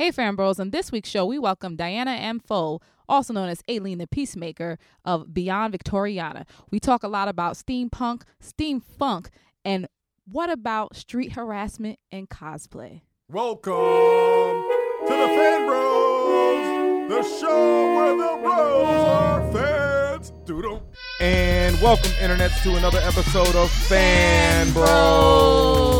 [0.00, 0.58] Hey, fan bros.
[0.58, 2.40] On this week's show, we welcome Diana M.
[2.40, 6.46] Pho, also known as Ay-leen the Peacemaker of Beyond Victoriana.
[6.70, 9.26] We talk a lot about steampunk, steamfunk,
[9.62, 9.86] and
[10.24, 13.02] what about street harassment and cosplay?
[13.28, 20.32] Welcome to the Fan Bros, the show where the bros are fans.
[20.46, 20.82] Doodle.
[21.20, 25.99] And welcome, internets, to another episode of Fan Bros,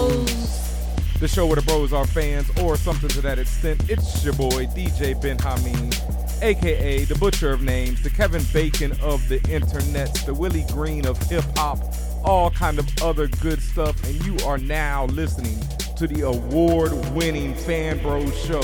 [1.21, 3.91] the show where the bros are fans or something to that extent.
[3.91, 9.29] It's your boy, DJ Ben Hameen, aka the Butcher of Names, the Kevin Bacon of
[9.29, 11.79] the internets, the Willie Green of hip hop,
[12.25, 14.03] all kind of other good stuff.
[14.05, 15.59] And you are now listening
[15.97, 18.63] to the award-winning Fan Bros show,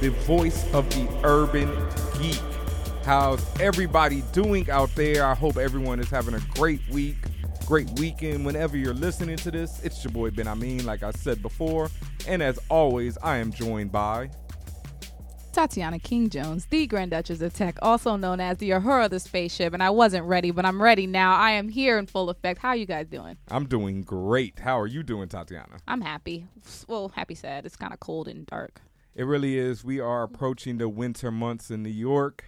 [0.00, 1.70] the voice of the urban
[2.18, 2.40] geek.
[3.04, 5.26] How's everybody doing out there?
[5.26, 7.16] I hope everyone is having a great week,
[7.68, 8.46] great weekend.
[8.46, 11.90] Whenever you're listening to this, it's your boy Ben Hameen, like I said before.
[12.26, 14.30] And as always, I am joined by
[15.52, 19.20] Tatiana King Jones, the Grand Duchess of Tech, also known as the Uhura of the
[19.20, 19.74] spaceship.
[19.74, 21.36] And I wasn't ready, but I'm ready now.
[21.36, 22.58] I am here in full effect.
[22.58, 23.36] How you guys doing?
[23.48, 24.60] I'm doing great.
[24.60, 25.76] How are you doing, Tatiana?
[25.86, 26.46] I'm happy.
[26.86, 27.66] Well, happy, sad.
[27.66, 28.80] It's kind of cold and dark.
[29.14, 29.84] It really is.
[29.84, 32.46] We are approaching the winter months in New York.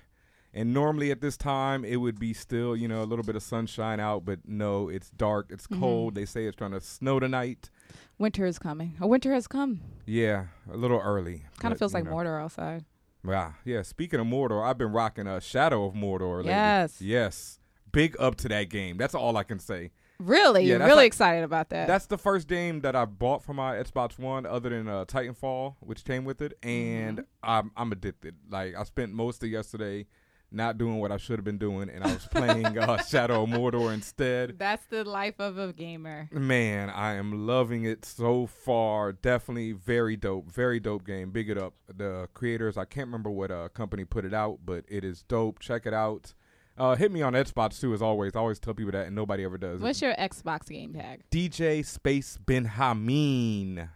[0.53, 3.43] And normally at this time, it would be still, you know, a little bit of
[3.43, 6.17] sunshine out, but no, it's dark, it's cold.
[6.17, 7.71] They say it's trying to snow tonight.
[8.19, 8.97] Winter is coming.
[9.01, 9.81] A winter has come.
[10.07, 11.45] Yeah, a little early.
[11.61, 12.11] Kind of feels like know.
[12.13, 12.85] Mordor outside.
[13.23, 13.55] Wow.
[13.65, 13.83] Yeah.
[13.83, 16.51] Speaking of Mordor, I've been rocking a Shadow of Mordor lately.
[16.51, 17.01] Yes.
[17.01, 17.59] Yes.
[17.93, 18.97] Big up to that game.
[18.97, 19.91] That's all I can say.
[20.19, 20.65] Really?
[20.65, 21.87] Yeah, really like- excited about that.
[21.87, 25.77] That's the first game that I bought for my Xbox One, other than uh, Titanfall,
[25.81, 27.25] which came with it, and Mm-hmm.
[27.51, 28.35] I'm I'm addicted.
[28.51, 30.07] Like I spent most of yesterday
[30.53, 33.51] not doing what I should have been doing, and I was playing uh, Shadow of
[33.51, 34.59] Mordor instead.
[34.59, 36.29] That's the life of a gamer.
[36.33, 39.13] Man, I am loving it so far.
[39.13, 40.51] Definitely very dope.
[40.51, 41.31] Very dope game.
[41.31, 41.75] Big it up.
[41.95, 45.59] The creators, I can't remember what uh, company put it out, but it is dope.
[45.61, 46.35] Check it out.
[46.77, 48.35] Uh, hit me on Xbox too, as always.
[48.35, 49.81] I always tell people that, and nobody ever does.
[49.81, 51.23] What's your Xbox game tag?
[51.31, 53.91] DJ Space Ben Hameen.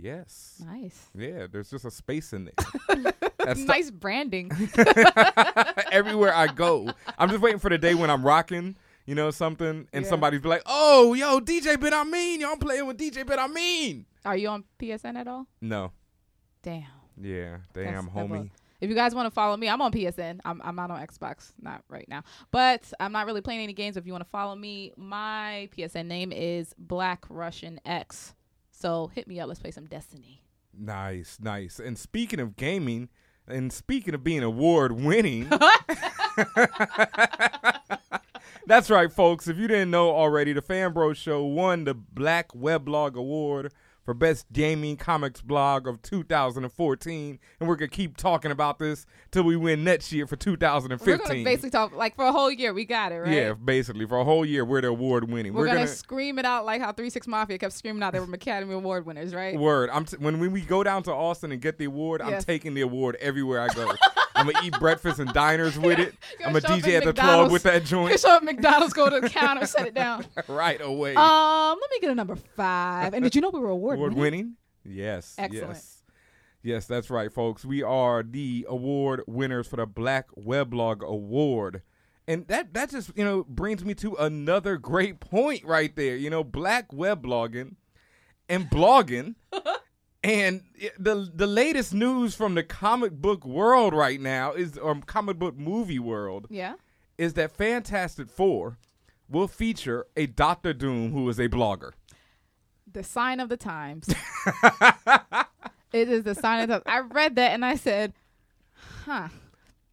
[0.00, 0.62] Yes.
[0.64, 1.08] Nice.
[1.14, 3.12] Yeah, there's just a space in there.
[3.38, 4.50] That's nice branding.
[5.92, 6.90] everywhere I go.
[7.18, 10.08] I'm just waiting for the day when I'm rocking, you know, something, and Yeah.
[10.08, 13.46] somebody's be like, "Oh, yo, DJ Ben Hameen, yo, I'm playing with DJ Ben I
[13.48, 15.46] mean." Are you on PSN at all?
[15.60, 15.92] No.
[16.62, 16.84] Damn.
[17.20, 18.50] Yeah, damn, That's- homie.
[18.80, 20.40] If you guys want to follow me, I'm on PSN.
[20.42, 22.22] I'm, I'm not on Xbox, not right now.
[22.50, 23.98] But I'm not really playing any games.
[23.98, 28.32] If you want to follow me, my PSN name is Black Russian X.
[28.80, 29.48] So hit me up.
[29.48, 30.42] Let's play some Destiny.
[30.76, 31.78] Nice, nice.
[31.78, 33.10] And speaking of gaming,
[33.46, 35.48] and speaking of being award winning,
[38.66, 39.48] that's right, folks.
[39.48, 43.72] If you didn't know already, the Fan Bro Show won the Black Weblog Award
[44.10, 49.44] for Best Gaming Comics Blog of 2014, and we're gonna keep talking about this till
[49.44, 51.28] we win next year for We're 2015.
[51.28, 52.74] gonna basically talk like for a whole year.
[52.74, 53.32] We got it right.
[53.32, 55.54] Yeah, basically for a whole year, we're the award winning.
[55.54, 58.34] We're, gonna, scream it out like how Three Six Mafia kept screaming out they were
[58.34, 59.56] Academy Award winners, right?
[59.56, 59.90] Word.
[59.90, 62.74] I'm t- when when we go down to Austin and get the award, I'm taking
[62.74, 63.92] the award everywhere I go.
[64.40, 66.14] I'm gonna eat breakfast and diners with it.
[66.44, 68.44] I'm a gonna DJ at at the club with that You joint show up at
[68.44, 70.26] McDonald's, go to the counter, set it down.
[70.48, 71.14] right away.
[71.14, 73.14] Um, let me get a number five.
[73.14, 74.56] And did you know we were award, award winning?
[74.84, 75.34] Yes.
[75.38, 75.74] Excellent.
[75.74, 76.02] Yes.
[76.62, 77.64] Yes, that's right, folks.
[77.64, 81.82] We are the award winners for the Black Weblog Award.
[82.28, 86.16] And that that just, you know, brings me to another great point right there.
[86.16, 87.76] You know, black weblogging
[88.48, 89.36] and blogging
[90.22, 90.62] and
[90.98, 95.56] the the latest news from the comic book world right now is or comic book
[95.56, 96.74] movie world Yeah.
[97.18, 98.76] is that Fantastic 4
[99.28, 101.92] will feature a Doctor Doom who is a blogger.
[102.92, 104.08] The sign of the times.
[105.92, 106.82] it is the sign of the.
[106.90, 108.12] I read that and I said,
[109.04, 109.28] huh.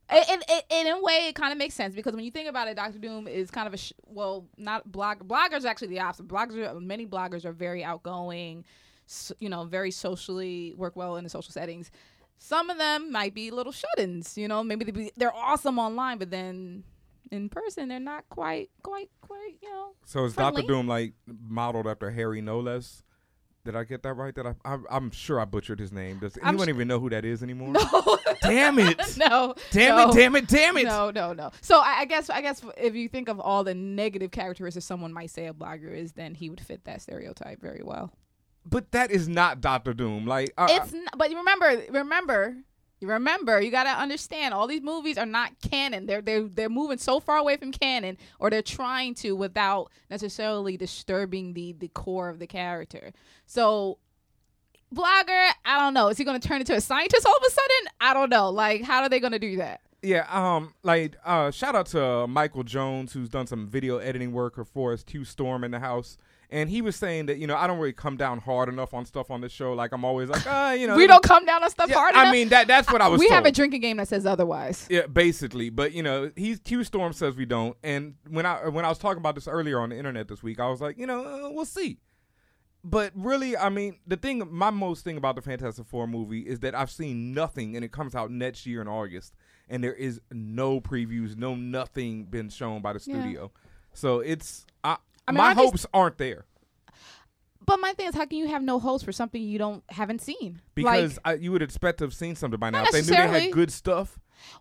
[0.10, 2.48] And, and, and- in a way, it kind of makes sense because when you think
[2.50, 5.20] about it, Doctor Doom is kind of a sh- well, not blog.
[5.28, 6.28] Bloggers actually the opposite.
[6.28, 8.64] Bloggers, are, many bloggers are very outgoing,
[9.40, 11.92] you know, very socially work well in the social settings.
[12.40, 14.38] Some of them might be little shut-ins.
[14.38, 16.84] You know, maybe they be, they're awesome online, but then
[17.32, 19.56] in person they're not quite, quite, quite.
[19.62, 23.04] You know, So is Doctor Doom like modeled after Harry Knowles?
[23.66, 24.34] Did I get that right?
[24.34, 26.20] That I, I I'm sure I butchered his name.
[26.20, 27.74] Does I'm anyone su- even know who that is anymore?
[27.94, 29.18] no, Damn it!
[29.18, 30.10] no, Damn no.
[30.10, 30.16] it!
[30.16, 30.48] Damn it!
[30.48, 30.86] Damn it!
[30.86, 31.52] No, no, no.
[31.60, 35.12] So I, I guess I guess if you think of all the negative characteristics someone
[35.12, 38.14] might say a blogger is, then he would fit that stereotype very well.
[38.70, 40.26] But that is not Doctor Doom.
[40.26, 42.58] Like I, It's n but you remember, remember,
[43.00, 46.06] you remember, you gotta understand all these movies are not canon.
[46.06, 50.76] They're they're they're moving so far away from canon, or they're trying to without necessarily
[50.78, 53.14] disturbing the the core of the character.
[53.46, 54.00] So
[54.94, 55.52] blogger.
[55.66, 56.10] I don't know.
[56.10, 57.94] Is he going to turn into a scientist all of a sudden?
[58.02, 58.50] I don't know.
[58.50, 59.82] Like, how are they going to do that?
[60.04, 64.32] Yeah, um, like uh, shout out to uh, Michael Jones who's done some video editing
[64.32, 65.04] work for us.
[65.04, 66.18] Q Storm in the house,
[66.50, 69.06] and he was saying that you know I don't really come down hard enough on
[69.06, 69.74] stuff on this show.
[69.74, 72.16] Like I'm always like, ah, you know, we don't come down on stuff Yeah, hard
[72.16, 72.32] I enough.
[72.34, 73.20] mean that that's what I was.
[73.20, 74.88] we have a drinking game that says otherwise.
[74.90, 77.76] Yeah, basically, but you know, he's Q Storm says we don't.
[77.84, 80.60] And when I when I was talking about this earlier on the internet this week,
[80.60, 82.00] I was like, you know, uh, we'll see.
[82.84, 86.60] But really, I mean, the thing, my most thing about the Fantastic Four movie is
[86.62, 89.36] that I've seen nothing, and it comes out next year in August,
[89.68, 93.20] and there is no previews, no nothing been shown by the Yeah.
[93.20, 93.52] studio.
[93.94, 94.98] So it's I,
[95.28, 96.46] I mean, my I just- hopes aren't there
[97.66, 100.22] But my thing is, how can you have no hopes for something you don't haven't
[100.22, 100.62] seen?
[100.74, 102.84] because like, I, you would expect to have seen something by now.
[102.84, 104.54] If they knew they had good stuff, mm,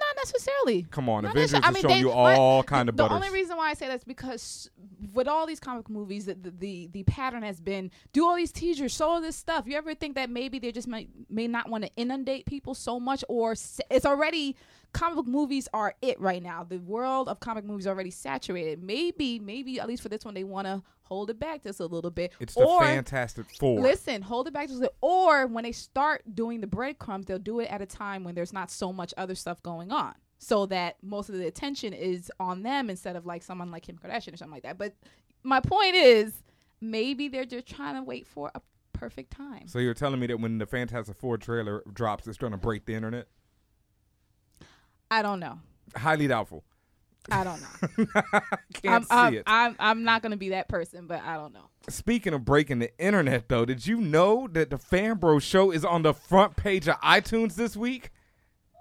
[0.00, 0.86] not necessarily.
[0.90, 1.76] come on, Not Avengers necessarily.
[1.76, 3.16] has I mean, they- you my- all kind of the butters.
[3.16, 4.70] only reason why I say that's because
[5.12, 8.50] with all these comic movies, the, the the the pattern has been do all these
[8.52, 9.66] teasers, show all this stuff.
[9.66, 12.98] You ever think that maybe they just may may not want to inundate people so
[12.98, 14.56] much, or it's already
[14.94, 16.64] comic book movies are it right now.
[16.64, 18.82] The world of comic movies already saturated.
[18.82, 21.86] Maybe maybe at least for this one they want to hold it back just a
[21.86, 22.32] little bit.
[22.40, 23.80] it's the Fantastic Four.
[23.80, 24.96] Listen, hold it back just a little.
[25.02, 28.52] Or when they start doing the breadcrumbs, they'll do it at a time when there's
[28.52, 30.14] not so much other stuff going on.
[30.38, 33.96] So that most of the attention is on them instead of like someone like Kim
[33.96, 34.78] Kardashian or something like that.
[34.78, 34.94] But
[35.42, 36.42] my point is,
[36.80, 38.60] maybe they're just trying to wait for a
[38.92, 39.66] perfect time.
[39.66, 42.86] So you're telling me that when the Fantastic Four trailer drops, it's going to break
[42.86, 43.28] the internet?
[45.14, 45.60] I don't know.
[45.94, 46.64] Highly doubtful.
[47.30, 48.04] I don't know.
[48.74, 49.42] Can't I'm, see I'm, it.
[49.46, 51.68] I'm, I'm not going to be that person, but I don't know.
[51.88, 55.84] Speaking of breaking the internet, though, did you know that the Fan Bro Show is
[55.84, 58.10] on the front page of iTunes this week?
[58.72, 58.80] Whoa,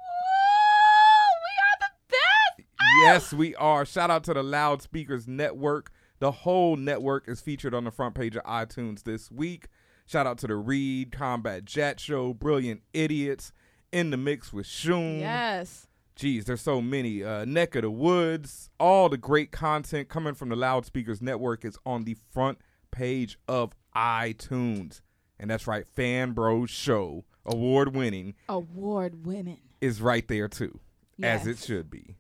[1.43, 2.15] we are the
[2.57, 2.67] best.
[3.03, 3.85] Yes, we are.
[3.85, 5.91] Shout out to the Loudspeakers Network.
[6.17, 9.67] The whole network is featured on the front page of iTunes this week.
[10.07, 13.51] Shout out to the Read Combat Jack Show, Brilliant Idiots,
[13.91, 15.19] In the Mix with Shoon.
[15.19, 15.85] Yes.
[16.15, 17.23] Geez, there's so many.
[17.23, 21.77] Uh, Neck of the Woods, all the great content coming from the Loudspeakers Network is
[21.85, 22.59] on the front
[22.91, 25.01] page of iTunes.
[25.39, 29.61] And that's right, Fan Bros Show, award winning, Award winning.
[29.81, 30.79] is right there too,
[31.21, 32.15] as it should be.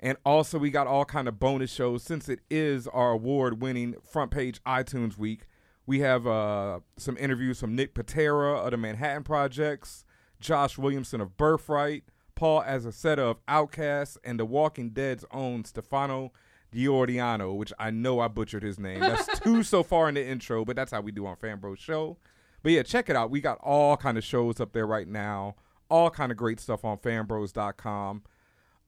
[0.00, 4.30] And also, we got all kind of bonus shows since it is our award-winning front
[4.30, 5.46] page iTunes week.
[5.86, 10.04] We have uh, some interviews from Nick Pitarra of the Manhattan Projects,
[10.40, 12.04] Josh Williamson of Birthright,
[12.34, 16.32] Paul Azaceta of Outcasts and The Walking Dead's own Stefano
[16.74, 19.00] Gaudiano, which I know I butchered his name.
[19.00, 22.16] That's two so far in the intro, but that's how we do on Fanbro Show.
[22.62, 23.30] But yeah, check it out.
[23.30, 25.54] We got all kind of shows up there right now.
[25.88, 28.22] All kind of great stuff on fanbros.com.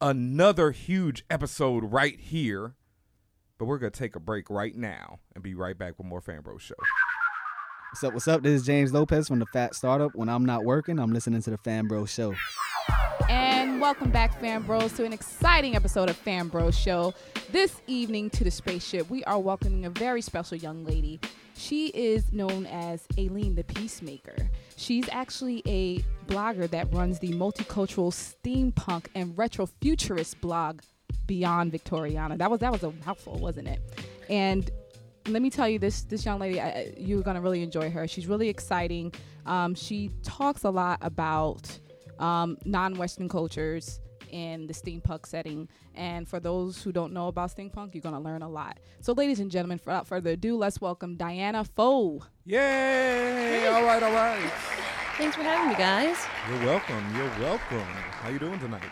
[0.00, 2.75] Another huge episode right here.
[3.58, 6.20] But we're going to take a break right now and be right back with more
[6.20, 6.75] Fanbros Show.
[7.92, 8.12] What's up?
[8.12, 8.42] What's up?
[8.42, 10.10] This is James Lopez from the Fat Startup.
[10.14, 12.34] When I'm not working, I'm listening to the Fan Bro Show.
[13.28, 17.14] And welcome back, Fan Bros, to an exciting episode of Fan Bros Show.
[17.50, 21.20] This evening to the spaceship, we are welcoming a very special young lady.
[21.56, 24.36] She is known as Ay-leen the Peacemaker.
[24.76, 30.80] She's actually a blogger that runs the multicultural steampunk and retrofuturist blog
[31.26, 32.38] Beyond Victoriana.
[32.38, 33.80] That was that was a mouthful, wasn't it?
[34.28, 34.70] And
[35.28, 38.28] let me tell you this this young lady I, you're gonna really enjoy her she's
[38.28, 39.12] really exciting
[39.44, 41.78] um, she talks a lot about
[42.18, 47.94] um, non-western cultures in the steampunk setting and for those who don't know about steampunk
[47.94, 51.62] you're gonna learn a lot so ladies and gentlemen without further ado let's welcome diana
[51.64, 53.66] pho Yay!
[53.68, 54.50] All right, all right.
[55.18, 56.16] Thanks for having me, guys.
[56.49, 57.02] You're welcome.
[57.16, 57.78] You're welcome.
[58.20, 58.82] How you doing tonight?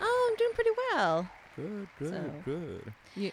[0.00, 1.28] Oh, I'm doing pretty well.
[1.56, 2.92] Good, good, So- good.
[3.16, 3.30] Yeah.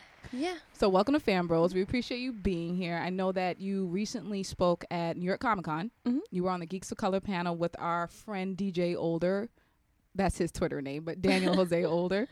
[0.74, 1.74] So welcome to fan bros.
[1.74, 2.98] We appreciate you being here.
[2.98, 5.92] I know that you recently spoke at new york comic con.
[6.06, 6.20] Mhm.
[6.32, 9.50] you were on the geeks of color panel with our friend dj older.
[10.16, 12.28] That's his twitter name but daniel jose older.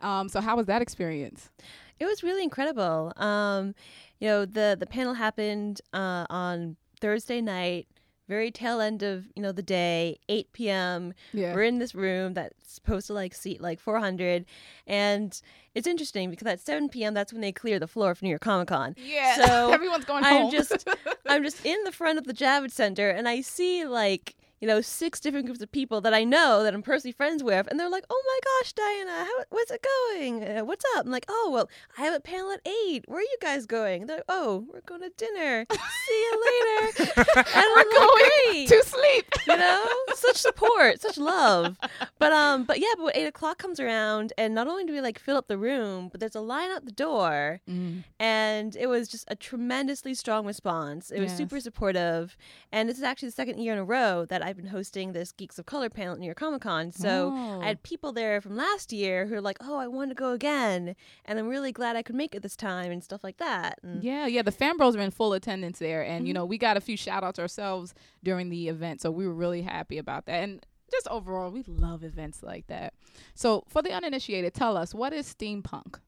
[0.00, 1.50] Um, so how was that experience?
[1.98, 3.12] It was really incredible.
[3.16, 3.74] Um,
[4.18, 7.86] you know, the the panel happened uh, on Thursday night,
[8.30, 11.14] very tail end of you know the day, 8 p.m.
[11.34, 14.46] yeah We're in this room that's supposed to like seat like 400,
[14.86, 15.38] and
[15.74, 17.12] it's interesting because at 7 p.m.
[17.12, 18.94] that's when they clear the floor for New York Comic Con.
[18.96, 20.88] yeah So, everyone's going I'm home just
[21.28, 24.80] I'm just in the front of the Javits Center, and I see like you know,
[24.80, 27.88] six different groups of people that I know that I'm personally friends with, and they're
[27.90, 30.44] like, "Oh my gosh, Diana, how, what's it going?
[30.44, 33.04] Uh, what's up?" I'm like, "Oh well, I have a panel at eight.
[33.08, 35.66] Where are you guys going?" They're like, "Oh, we're going to dinner.
[35.70, 39.26] See you later." and We're like, going "Great." to sleep.
[39.46, 41.78] you know such support such love
[42.18, 45.00] but um but yeah but when eight o'clock comes around and not only do we
[45.00, 48.04] like fill up the room but there's a line out the door Mm.
[48.18, 51.38] and it was just a tremendously strong response it was Yes.
[51.38, 52.36] super supportive
[52.72, 55.32] and this is actually the second year in a row that i've been hosting this
[55.32, 57.60] geeks of color panel at new york comic con so Oh.
[57.62, 60.32] i had people there from last year who are like oh i want to go
[60.32, 63.78] again and i'm really glad i could make it this time and stuff like that
[63.82, 64.42] and Yeah, yeah.
[64.42, 66.26] The fan bros are in full attendance there, and Mm-hmm.
[66.26, 69.34] you know we got a few shout outs ourselves during the event, so we were
[69.34, 70.42] really happy about that.
[70.42, 72.94] And just overall, we love events like that.
[73.34, 76.00] So for the uninitiated, tell us what is steampunk.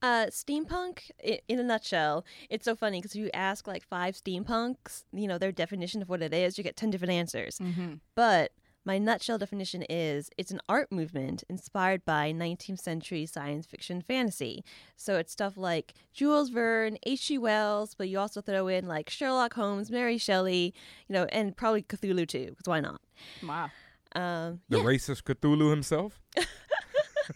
[0.00, 1.10] Uh, steampunk,
[1.48, 5.50] in a nutshell, it's so funny because you ask like five steampunks, you know, their
[5.52, 7.58] definition of what it is, you get 10 different answers.
[7.58, 7.94] Mm-hmm.
[8.14, 8.52] But
[8.84, 14.64] my nutshell definition is it's an art movement inspired by 19th century science fiction fantasy.
[14.96, 17.36] So it's stuff like Jules Verne, H.G.
[17.38, 20.72] Wells, but you also throw in like Sherlock Holmes, Mary Shelley,
[21.08, 23.00] you know, and probably Cthulhu too, because why not?
[23.42, 23.70] Wow.
[24.14, 24.84] Um, The yeah.
[24.84, 26.20] racist Cthulhu himself.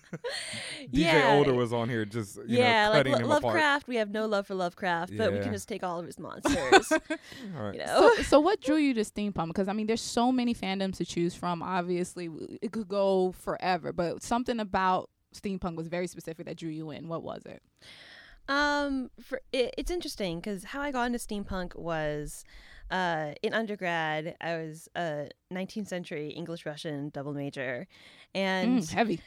[0.83, 1.35] DJ Yeah.
[1.37, 3.43] Older was on here just you yeah, know like cutting Lo- him apart.
[3.45, 6.19] Lovecraft, we have no love for Lovecraft, but we can just take all of his
[6.19, 6.93] monsters.
[6.93, 6.99] All
[7.63, 7.75] right.
[7.75, 8.13] you know?
[8.17, 9.49] So, so what drew you to steampunk?
[9.49, 11.63] Because I mean, there's so many fandoms to choose from.
[11.63, 12.29] Obviously,
[12.61, 17.09] it could go forever, but something about steampunk was very specific that drew you in.
[17.09, 17.63] What was it?
[18.49, 22.45] Um, for it, it's interesting because how I got into steampunk was,
[22.91, 27.87] uh, in undergrad I was a 19th century English Russian double major,
[28.35, 29.21] and Mm, heavy.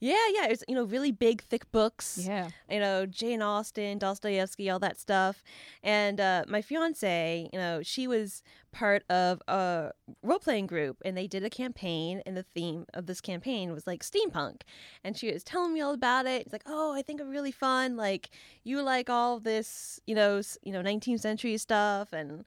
[0.00, 2.50] Yeah, yeah, it's you know really big thick books, Yeah.
[2.70, 5.42] you know Jane Austen, Dostoevsky, all that stuff,
[5.82, 11.16] and uh, my fiance, you know, she was part of a role playing group, and
[11.16, 14.62] they did a campaign, and the theme of this campaign was like steampunk,
[15.04, 16.42] and she was telling me all about it.
[16.42, 17.96] It's like, oh, I think it's really fun.
[17.96, 18.30] Like
[18.64, 22.44] you like all this, you know, you know, 19th century stuff, and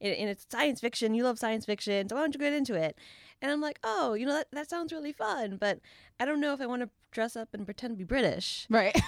[0.00, 1.14] and it's science fiction.
[1.14, 2.96] You love science fiction, so why don't you get into it?
[3.42, 5.80] And I'm like, oh, you know, that, that sounds really fun, but
[6.18, 8.66] I don't know if I want to dress up and pretend to be British.
[8.70, 8.98] Right.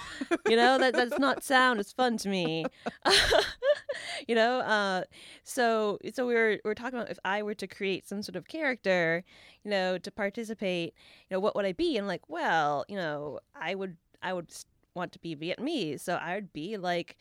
[0.49, 2.65] You know, that does not sound as fun to me.
[4.29, 5.05] you know, uh,
[5.43, 8.37] so so we were we were talking about if I were to create some sort
[8.37, 9.25] of character,
[9.65, 10.95] you know, to participate,
[11.29, 11.97] you know, what would I be?
[11.97, 14.51] And like, well, you know, I would I would
[14.95, 17.17] want to be Vietnamese, so I would be like.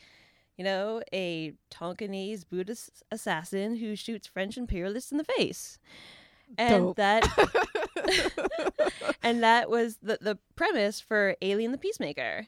[0.58, 5.80] You know, a Tonkinese Buddhist assassin who shoots French imperialists in the face,
[6.58, 6.96] and Dope.
[6.96, 7.27] that
[9.24, 12.48] and that was the the premise for Ay-leen the Peacemaker.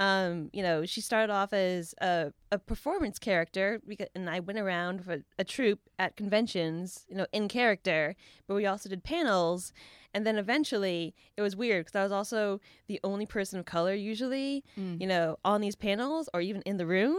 [0.00, 4.58] Um, you know, she started off as a, a performance character, because, and I went
[4.58, 8.16] around with a troupe at conventions, you know, in character.
[8.46, 9.74] But we also did panels,
[10.14, 13.94] and then eventually it was weird because I was also the only person of color
[13.94, 15.00] usually, Mm.
[15.02, 17.18] you know, on these panels or even in the room.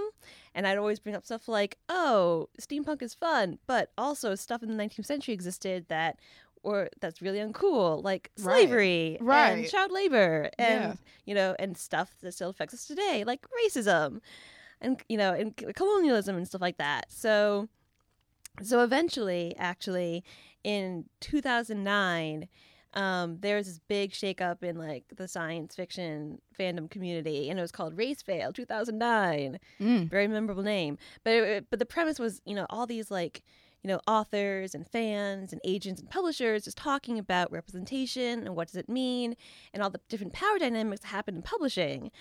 [0.55, 4.69] And I'd always bring up stuff like, "Oh, steampunk is fun," but also stuff in
[4.69, 6.17] the 19th century existed that
[6.63, 8.68] or that's really uncool, like Right.
[8.68, 9.68] slavery and Right.
[9.70, 10.94] child labor and Yeah.
[11.25, 14.22] you know, and stuff that still affects us today, like racism
[14.80, 17.12] and you know, and colonialism and stuff like that.
[17.12, 17.68] So
[18.62, 20.24] so eventually, actually,
[20.63, 22.48] in 2009,
[22.94, 27.62] um, there was this big shakeup in like the science fiction fandom community, and it
[27.62, 30.10] was called Race Fail 2009 Mm.
[30.10, 30.98] very memorable name.
[31.24, 33.44] But it, but the premise was, you know, all these like,
[33.83, 38.67] you know, authors and fans and agents and publishers just talking about representation and what
[38.67, 39.35] does it mean
[39.73, 42.11] and all the different power dynamics that happen in publishing.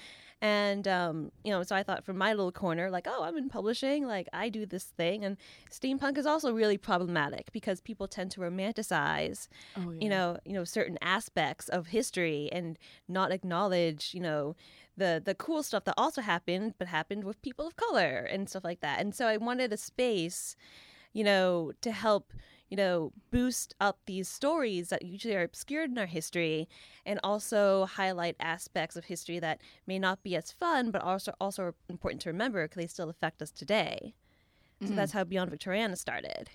[0.42, 3.50] And um, you know, so I thought from my little corner, like, oh, I'm in
[3.50, 5.36] publishing, like I do this thing, and
[5.70, 9.98] steampunk is also really problematic because people tend to romanticize Oh, yeah.
[10.00, 14.56] you know you know certain aspects of history and not acknowledge you know
[14.96, 18.64] the the cool stuff that also happened but happened with people of color and stuff
[18.64, 20.56] like that and so i wanted a space
[21.12, 22.32] you know to help
[22.68, 26.68] you know boost up these stories that usually are obscured in our history
[27.04, 31.74] and also highlight aspects of history that may not be as fun but also also
[31.88, 34.14] important to remember because they still affect us today.
[34.82, 36.48] So that's how beyond victoriana started.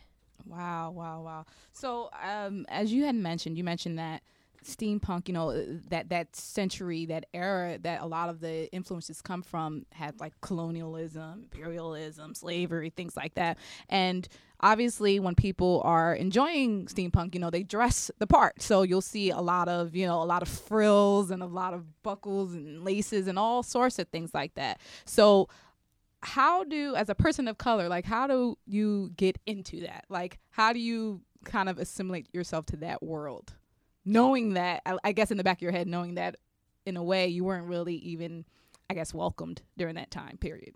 [0.47, 1.45] Wow, wow, wow.
[1.73, 4.23] So, um, as you had mentioned, you mentioned that
[4.65, 5.53] steampunk, you know,
[5.89, 10.33] that that century, that era, that a lot of the influences come from had like
[10.41, 13.57] colonialism, imperialism, slavery, things like that.
[13.89, 14.27] And
[14.59, 18.61] obviously, when people are enjoying steampunk, you know, they dress the part.
[18.61, 21.73] So you'll see a lot of, you know, a lot of frills and a lot
[21.73, 24.79] of buckles and laces and all sorts of things like that.
[25.05, 25.49] So
[26.21, 30.39] how do as a person of color like how do you get into that like
[30.49, 33.53] how do you kind of assimilate yourself to that world,
[34.05, 36.35] knowing that I, I guess in the back of your head, knowing that
[36.85, 38.45] in a way you weren't really even,
[38.89, 40.75] I guess, welcomed during that time period.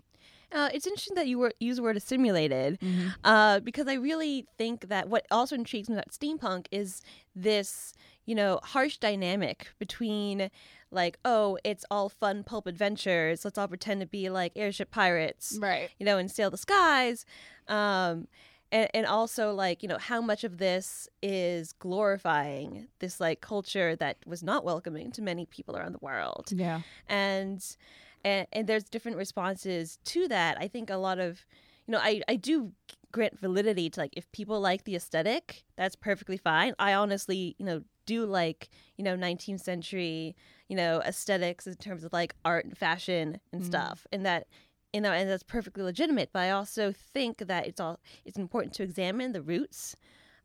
[0.52, 2.76] Uh, it's interesting that you were, use the word assimilated
[3.22, 7.02] uh, because I really think that what also intrigues me about steampunk is
[7.36, 7.94] this,
[8.26, 10.50] you know, harsh dynamic between
[10.90, 13.44] like, oh, it's all fun pulp adventures.
[13.44, 15.88] Let's all pretend to be like airship pirates, Right.
[16.00, 17.24] you know, and sail the skies.
[17.68, 18.26] Um,
[18.72, 23.96] and, and also like, you know, how much of this is glorifying this like culture
[23.96, 26.80] that was not welcoming to many people around the world Yeah.
[27.08, 27.76] and
[28.24, 31.44] and, and there's different responses to that i think a lot of
[31.86, 32.72] you know i i do
[33.12, 37.64] grant validity to like if people like the aesthetic that's perfectly fine i honestly you
[37.64, 40.34] know do like you know 19th century
[40.68, 43.66] you know aesthetics in terms of like art and fashion and Mhm.
[43.66, 44.46] stuff and that
[44.92, 48.74] you know and that's perfectly legitimate but i also think that it's all it's important
[48.74, 49.96] to examine the roots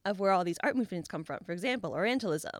[0.05, 2.59] of where all these art movements come from for example orientalism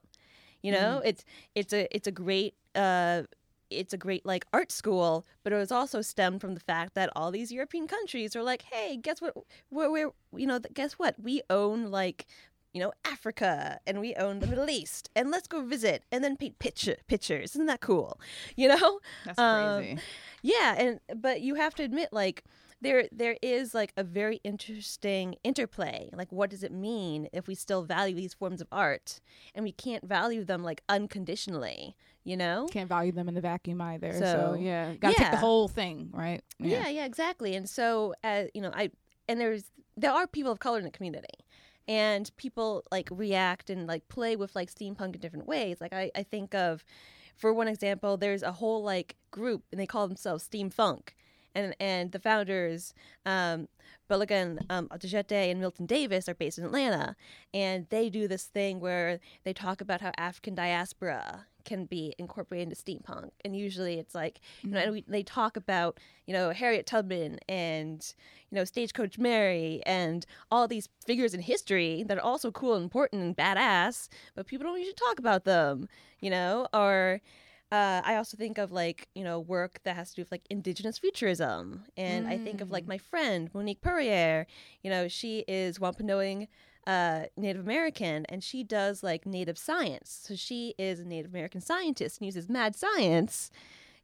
[0.62, 1.24] you know it's
[1.54, 3.22] it's a it's a great uh
[3.70, 7.10] it's a great like art school, but it was also stemmed from the fact that
[7.15, 9.36] all these European countries are like, hey, guess what?
[9.72, 11.15] We're, we're you know, guess what?
[11.22, 12.25] We own like,
[12.75, 16.36] you know, Africa and we own the Middle East, and let's go visit and then
[16.36, 17.55] paint picture pictures.
[17.55, 18.20] Isn't that cool?
[18.58, 19.00] You know?
[19.25, 20.00] That's Um, crazy.
[20.44, 22.44] Yeah, and but you have to admit, like
[22.82, 26.10] there there is like a very interesting interplay.
[26.13, 29.22] Like, what does it mean if we still value these forms of art,
[29.55, 31.96] and we can't value them like unconditionally?
[32.24, 32.67] You know?
[32.72, 34.12] Can't value them in the vacuum either.
[34.13, 36.41] So, So, yeah, gotta take the whole thing, right?
[36.60, 37.55] Yeah, yeah, exactly.
[37.55, 38.91] And so, uh, you know, I
[39.27, 41.34] and there's there are people of color in the community,
[41.88, 45.77] and people like react and like play with like steampunk in different ways.
[45.80, 46.84] Like I, I think of,
[47.36, 51.10] for one example, there's a whole like group and they call themselves steamfunk,
[51.54, 52.94] and and the founders,
[53.25, 53.68] um,
[54.10, 57.15] Balogun um, and Milton Davis are based in Atlanta,
[57.54, 62.70] and they do this thing where they talk about how African diaspora can be incorporated
[62.70, 66.52] into steampunk, and usually it's like you know, and we, they talk about you know
[66.52, 68.14] Harriet Tubman and
[68.50, 72.84] you know Stagecoach Mary and all these figures in history that are also cool and
[72.84, 75.88] important and badass, but people don't usually talk about them,
[76.20, 77.22] you know, or.
[77.72, 80.46] Uh, I also think of like you know work that has to do with like
[80.52, 84.46] indigenous futurism, and I think of like my friend Monique Poirier.
[84.84, 86.48] You know, she is Wampanoag
[86.88, 90.22] uh, Native American, and she does like native science.
[90.24, 93.51] So she is a Native American scientist and uses mad science,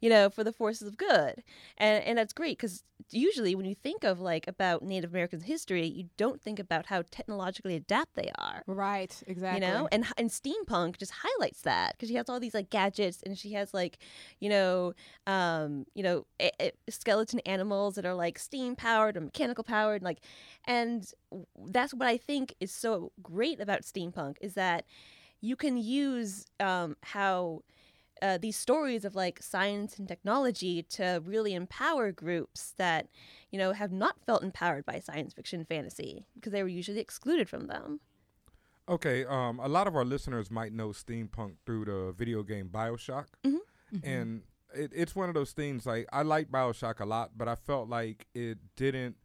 [0.01, 1.43] you know, for the forces of good,
[1.77, 5.85] and and that's great because usually when you think of like about Native American history,
[5.85, 8.63] you don't think about how technologically adept they are.
[8.67, 9.21] Right.
[9.27, 9.67] Exactly.
[9.67, 13.21] You know, and and steampunk just highlights that because she has all these like gadgets,
[13.23, 13.97] and she has like,
[14.39, 14.93] you know,
[15.27, 20.03] um, you know, a- a- skeleton animals that are like steam powered or mechanical powered,
[20.03, 20.19] like,
[20.65, 21.11] and
[21.67, 24.85] that's what I think is so great about steampunk is that
[25.41, 27.63] you can use um, how
[28.21, 33.07] uh, these stories of like science and technology to really empower groups that
[33.51, 37.49] you know have not felt empowered by science fiction fantasy because they were usually excluded
[37.49, 37.99] from them.
[38.89, 43.25] Okay, um, a lot of our listeners might know steampunk through the video game Bioshock,
[43.45, 43.97] Mm-hmm.
[44.03, 44.41] and
[44.73, 45.85] it, it's one of those things.
[45.85, 49.17] Like I like Bioshock a lot, but I felt like it didn't.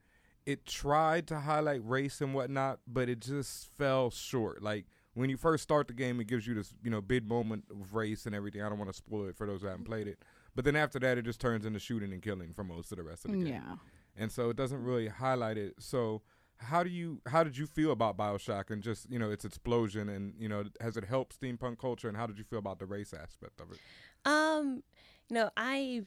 [0.44, 4.62] It tried to highlight race and whatnot, but it just fell short.
[4.62, 7.64] Like when you first start the game, it gives you this you know big moment
[7.70, 8.62] of race and everything.
[8.62, 10.22] I don't want to spoil it for those who haven't played it,
[10.54, 13.02] but then after that, it just turns into shooting and killing for most of the
[13.04, 13.76] rest of the game Yeah.
[14.16, 15.74] and so it doesn't really highlight it.
[15.80, 16.22] So
[16.58, 20.08] how do you how did you feel about Bioshock and just you know its explosion
[20.08, 22.86] and you know has it helped steampunk culture and how did you feel about the
[22.86, 23.78] race aspect of it?
[24.24, 24.82] Um,
[25.28, 26.02] you know, I,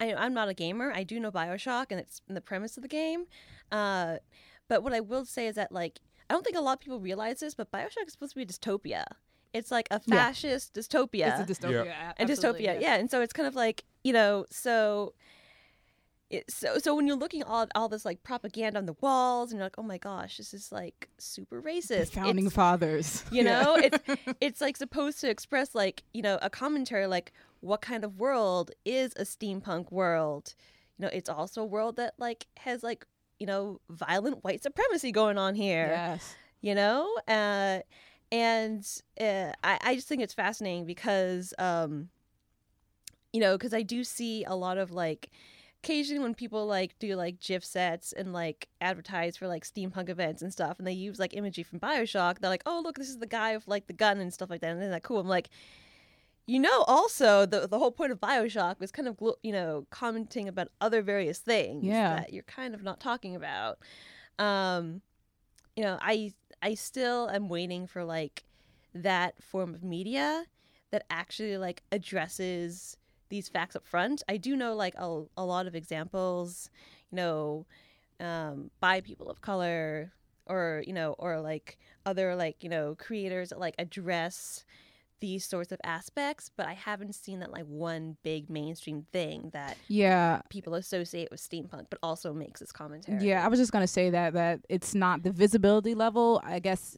[0.00, 0.92] I I'm not a gamer.
[0.94, 3.24] I do know Bioshock and it's the premise of the game.
[3.72, 4.16] Uh,
[4.68, 7.00] but what I will say is that like I don't think a lot of people
[7.00, 9.04] realize this, but Bioshock is supposed to be a dystopia.
[9.52, 10.16] It's like a Yeah.
[10.16, 11.40] fascist dystopia.
[11.40, 11.86] It's a dystopia.
[11.86, 12.96] a- and dystopia, yeah.
[12.96, 15.14] And so it's kind of like you know, so.
[16.28, 19.52] It, so so when you're looking at all all this like propaganda on the walls
[19.52, 21.86] and you're like, oh my gosh, this is like super racist.
[22.10, 23.22] The founding It's- fathers.
[23.30, 23.62] you Yeah.
[23.62, 23.98] know it's
[24.40, 28.72] it's like supposed to express like you know a commentary like what kind of world
[28.84, 30.54] is a steampunk world
[30.98, 33.06] you know it's also a world that like has like
[33.38, 36.34] you know violent white supremacy going on here Yes.
[36.60, 37.80] you know uh
[38.32, 38.84] and
[39.20, 42.08] uh, I, I just think it's fascinating because um
[43.32, 45.30] you know because i do see a lot of like
[45.84, 50.42] occasionally when people like do like gif sets and like advertise for like steampunk events
[50.42, 53.18] and stuff and they use like imagery from bioshock they're like oh look this is
[53.18, 55.28] the guy with like the gun and stuff like that and isn't that cool i'm
[55.28, 55.48] like
[56.46, 59.86] you know also the the whole point of bioshock was kind of glo- you know
[59.90, 62.16] commenting about other various things Yeah.
[62.16, 63.78] that you're kind of not talking about
[64.38, 65.02] um
[65.76, 66.32] you know i
[66.62, 68.44] I still am waiting for like
[68.94, 70.46] that form of media
[70.90, 72.96] that actually like addresses
[73.28, 74.22] these facts up front.
[74.26, 76.70] I do know like a, a lot of examples,
[77.10, 77.66] you know,
[78.20, 80.12] um, by people of color
[80.46, 84.64] or you know or like other like you know creators that like address
[85.20, 89.76] these sorts of aspects but i haven't seen that like one big mainstream thing that
[89.88, 93.86] Yeah, people associate with steampunk but also makes this commentary Yeah, I was just gonna
[93.86, 96.40] say that that it's not the visibility level.
[96.44, 96.96] I guess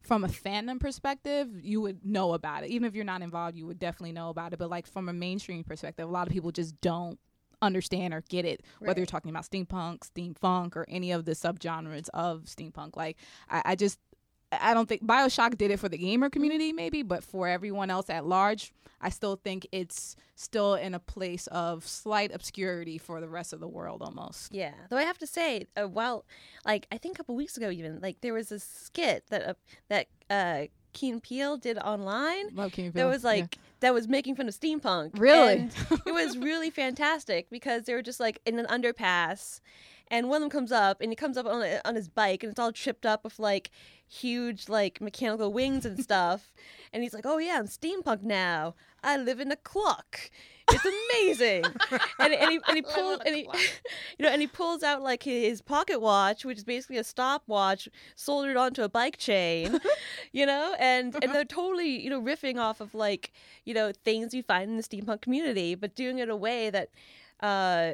[0.00, 2.70] from a fandom perspective, you would know about it.
[2.70, 4.58] Even if you're not involved, you would definitely know about it.
[4.58, 7.18] But like from a mainstream perspective, a lot of people just don't
[7.60, 8.62] understand or get it.
[8.80, 13.16] Whether you're talking about steampunk, steamfunk, or any of the subgenres of steampunk, like
[13.48, 13.98] I, I just
[14.60, 18.10] I don't think Bioshock did it for the gamer community, maybe, but for everyone else
[18.10, 23.28] at large, I still think it's still in a place of slight obscurity for the
[23.28, 24.54] rest of the world almost.
[24.54, 26.24] Yeah, though I have to say, uh, while
[26.66, 29.54] like I think a couple weeks ago, even like there was a skit that uh,
[29.88, 33.30] that uh, Key and Peele did online Love King that was Yeah.
[33.30, 35.18] like that was making fun of steampunk.
[35.18, 35.68] Really?
[36.06, 39.60] it was really fantastic because they were just like in an underpass,
[40.10, 42.50] and one of them comes up and he comes up on on his bike and
[42.50, 43.70] it's all tripped up with like
[44.08, 46.52] huge like mechanical wings and stuff,
[46.92, 48.74] and he's like, "Oh yeah, I'm steampunk now.
[49.02, 50.30] I live in a clock."
[50.70, 51.64] It's amazing,
[52.18, 53.42] and, and he and he pulls and he,
[54.18, 57.88] you know, and he pulls out like his pocket watch, which is basically a stopwatch
[58.14, 59.80] soldered onto a bike chain,
[60.32, 63.32] you know, and and they're totally you know riffing off of like
[63.64, 66.70] you know things you find in the steampunk community, but doing it in a way
[66.70, 66.90] that
[67.40, 67.92] uh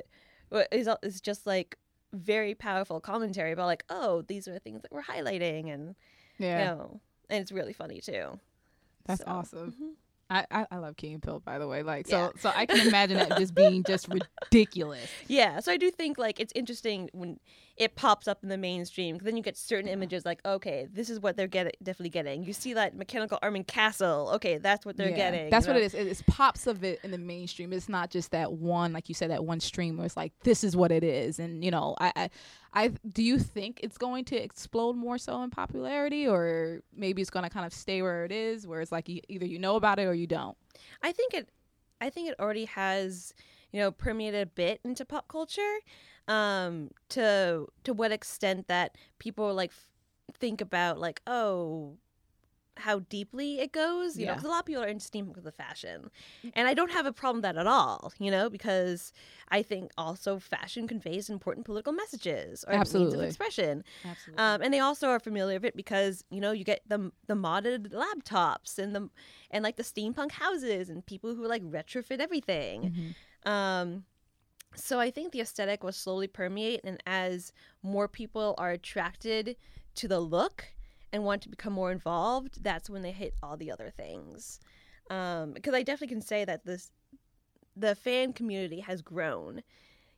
[0.70, 1.76] is is just like
[2.12, 5.94] very powerful commentary about like oh these are the things that we're highlighting and
[6.38, 6.58] yeah.
[6.58, 8.38] you know and it's really funny too.
[9.06, 9.72] That's So, awesome.
[9.80, 9.92] mhm.
[10.30, 11.82] I, I, I love Key and Peele by the way.
[11.82, 12.28] Like so Yeah.
[12.40, 14.08] so I can imagine that just being just
[14.50, 15.08] ridiculous.
[15.26, 17.40] Yeah, so I do think like it's interesting when
[17.76, 19.16] it pops up in the mainstream.
[19.18, 22.42] 'cause then you get certain images like, okay, this is what they're get- definitely getting.
[22.44, 24.30] You see that mechanical arming castle.
[24.34, 25.50] Okay, that's what they're Yeah, getting.
[25.50, 25.82] That's you what know?
[25.82, 25.94] it is.
[25.94, 27.72] It- It's pops of it in the mainstream.
[27.72, 30.64] It's not just that one, like you said, that one stream where it's like this
[30.64, 31.38] is what it is.
[31.38, 32.30] And you know, I, I,
[32.72, 37.30] I do you think it's going to explode more so in popularity, or maybe it's
[37.30, 39.76] going to kind of stay where it is, where it's like you, either you know
[39.76, 40.56] about it or you don't.
[41.02, 41.48] I think it.
[42.00, 43.34] I think it already has,
[43.72, 45.78] you know, permeated a bit into pop culture.
[46.28, 49.86] Um, to to what extent that people like f-
[50.38, 51.96] think about like, oh,
[52.80, 54.16] how deeply it goes.
[54.18, 56.10] You know, because a lot of people are into steampunk with the fashion,
[56.54, 58.12] and I don't have a problem with that at all.
[58.18, 59.12] You know, because
[59.48, 63.84] I think also fashion conveys important political messages or means of expression.
[64.04, 64.44] Absolutely.
[64.44, 67.34] Um, and they also are familiar with it because you know you get the the
[67.34, 69.08] modded laptops and the
[69.50, 73.14] and like the steampunk houses and people who like retrofit everything.
[73.46, 73.50] Mhm.
[73.50, 74.04] Um,
[74.74, 79.56] so I think the aesthetic will slowly permeate, and as more people are attracted
[79.96, 80.66] to the look
[81.12, 84.60] and want to become more involved, that's when they hit all the other things.
[85.10, 86.90] Um, because I definitely can say that this
[87.76, 89.62] the fan community has grown,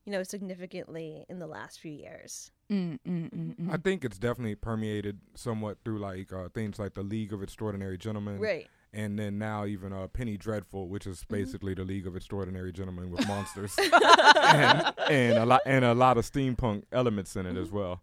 [0.05, 2.51] you know, significantly in the last few years.
[2.73, 3.73] Mm, mm, mm, mm.
[3.73, 7.99] I think it's definitely permeated somewhat through like uh, things like the League of Extraordinary
[7.99, 8.67] Gentlemen, Right.
[8.93, 11.35] and then now even uh, Penny Dreadful, which is Mm-hmm.
[11.35, 16.17] basically the League of Extraordinary Gentlemen with monsters, and, and a lot and a lot
[16.19, 17.63] of steampunk elements in it Mm-hmm.
[17.63, 18.03] as well.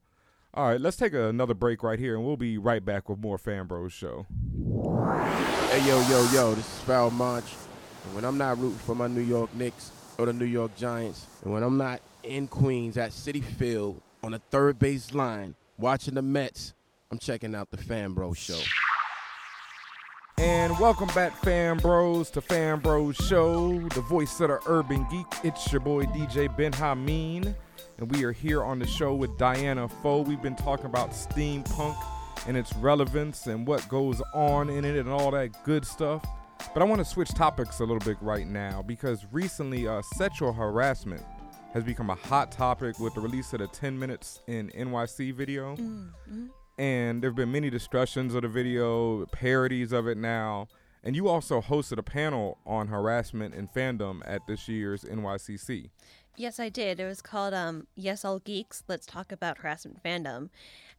[0.53, 3.37] All right, let's take another break right here, and we'll be right back with more
[3.37, 4.25] Fan Bros Show.
[5.69, 7.45] Hey yo yo yo, this is Pharoahe Monch.
[8.05, 11.27] And when I'm not rooting for my New York Knicks or the New York Giants,
[11.43, 16.15] and when I'm not in Queens at Citi Field on the third base line watching
[16.15, 16.73] the Mets,
[17.11, 18.59] I'm checking out the Fan Bro Show.
[20.39, 25.25] And welcome back, Fan Bros, to Fan Bros Show, the voice of the urban geek.
[25.43, 27.55] It's your boy DJ Ben Hameen,
[27.97, 30.21] and we are here on the show with Diana Pho.
[30.21, 31.97] We've been talking about steampunk
[32.45, 36.23] and its relevance and what goes on in it and all that good stuff.
[36.71, 40.53] But I want to switch topics a little bit right now because recently, uh, sexual
[40.53, 41.23] harassment
[41.73, 45.75] has become a hot topic with the release of the 10 Minutes in NYC video
[46.77, 50.67] and there have been many discussions of the video, parodies of it now.
[51.03, 55.89] And you also hosted a panel on harassment and fandom at this year's NYCC.
[56.35, 56.99] Yes, I did.
[56.99, 60.49] It was called um, Yes All Geeks, Let's Talk About Harassment Fandom.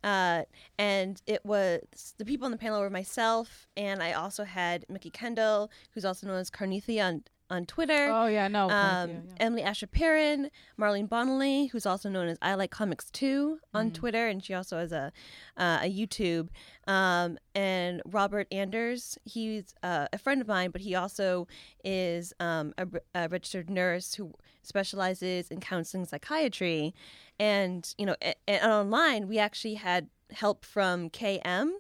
[0.03, 0.43] Uh,
[0.79, 5.11] and it was the people on the panel were myself, and I also had Mikki
[5.11, 8.09] Kendall, who's also known as Karnythia on, on Twitter.
[8.13, 8.65] oh yeah, no.
[8.65, 9.21] um, yeah, yeah.
[9.39, 14.29] Emily Asher Perrin, Marlene Bonnelly, who's also known as I Like Comics Too on Twitter,
[14.29, 15.13] and she also has a
[15.57, 16.49] uh, a YouTube.
[16.87, 21.47] Um, and Robert Anders, he's uh, a friend of mine, but he also
[21.85, 24.33] is um, a, a registered nurse who
[24.63, 26.95] specializes in counseling psychiatry.
[27.41, 31.71] And you know, a- and online we actually had help from KM,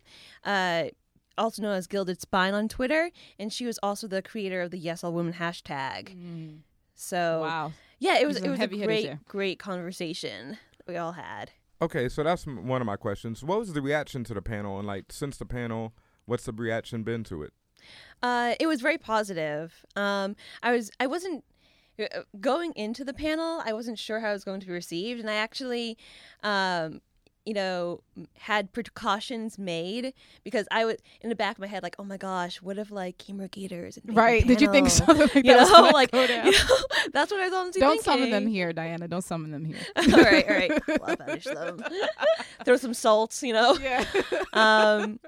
[0.44, 0.85] uh,
[1.38, 4.79] also known as Gilded Spine on Twitter, and she was also the creator of the
[4.79, 6.59] Yes All Women hashtag.
[6.94, 7.72] So Wow.
[7.98, 9.20] yeah, it was it was a heavy hitters great there.
[9.29, 11.53] great conversation we all had.
[11.81, 13.44] Okay, so that's m- one of my questions.
[13.44, 14.79] What was the reaction to the panel?
[14.79, 15.92] And like, since the panel,
[16.27, 17.53] what's the reaction been to it?
[18.20, 19.85] Uh, it was very positive.
[19.94, 21.44] Um, I was I wasn't
[22.01, 23.62] uh, going into the panel.
[23.64, 25.96] I wasn't sure how it was going to be received, and I actually,
[26.42, 27.01] um,
[27.48, 28.02] you know,
[28.37, 30.12] had precautions made
[30.44, 32.90] because I was in the back of my head like, oh my gosh, what if
[32.90, 34.46] like GamerGaters and Right.
[34.46, 36.76] Did you think something like You that know, like you know,
[37.14, 38.02] that's what I was honestly Don't thinking.
[38.04, 39.08] summon them here, Diana.
[39.08, 39.78] Don't summon them here.
[39.96, 40.82] all right, all right.
[41.00, 41.82] Well, I'll them.
[42.66, 43.78] Throw some salts, you know.
[43.80, 44.04] Yeah.
[44.52, 45.18] um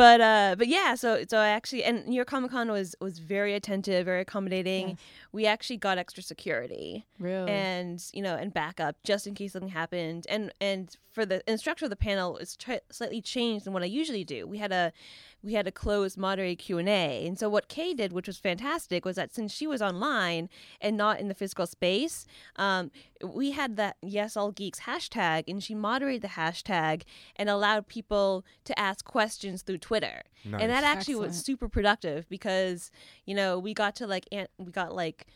[0.00, 3.18] but uh but yeah so so i actually and new york comic con was was
[3.18, 4.98] very attentive very accommodating Yes.
[5.32, 7.50] we actually got extra security Really?
[7.50, 11.58] and you know and backup just in case something happened and and for the and
[11.58, 14.72] structure of the panel is tri- slightly changed than what i usually do we had
[14.72, 14.92] a
[15.42, 19.16] we had a closed moderated q&a and so what kay did which was fantastic was
[19.16, 20.48] that since she was online
[20.80, 22.26] and not in the physical space
[22.56, 22.90] um,
[23.24, 27.02] we had that yes all geeks hashtag and she moderated the hashtag
[27.36, 30.22] and allowed people to ask questions through twitter.
[30.44, 30.62] Nice.
[30.62, 32.90] and that actually was super productive because
[33.24, 35.26] you know we got to like an- we got like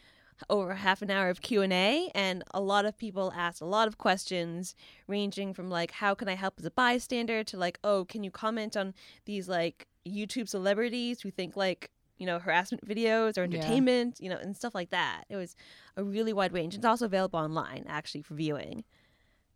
[0.50, 3.98] over half an hour of q&a and a lot of people asked a lot of
[3.98, 4.74] questions
[5.06, 8.30] ranging from like how can i help as a bystander to like oh can you
[8.30, 8.94] comment on
[9.26, 13.44] these like youtube celebrities who think like you know harassment videos or Yeah.
[13.56, 15.56] entertainment you know and stuff like that it was
[15.96, 18.84] a really wide range it's also available online actually for viewing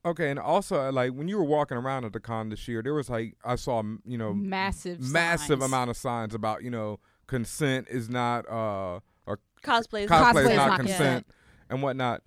[0.04, 2.82] Okay, and also uh, like when you were walking around at the con this year,
[2.82, 5.64] there was like I saw you know massive, massive signs.
[5.64, 10.44] amount of signs about you know consent is not uh or cosplay is cosplay Cosplay
[10.44, 11.26] is is not not consent consent.
[11.68, 12.22] and whatnot.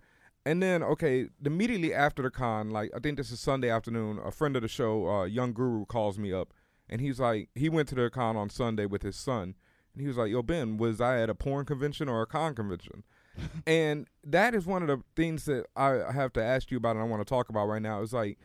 [0.45, 4.31] And then okay, immediately after the con, like I think this is Sunday afternoon, a
[4.31, 6.53] friend of the show, uh, Young Guru, calls me up,
[6.91, 9.56] and he's like, he went to the con on Sunday with his son,
[9.93, 12.54] and he was like, "Yo, Ben, was I at a porn convention or a con
[12.56, 13.04] convention?"
[13.67, 16.99] and that is one of the things that I have to ask you about, and
[17.04, 18.01] I want to talk about right now.
[18.01, 18.38] Is like,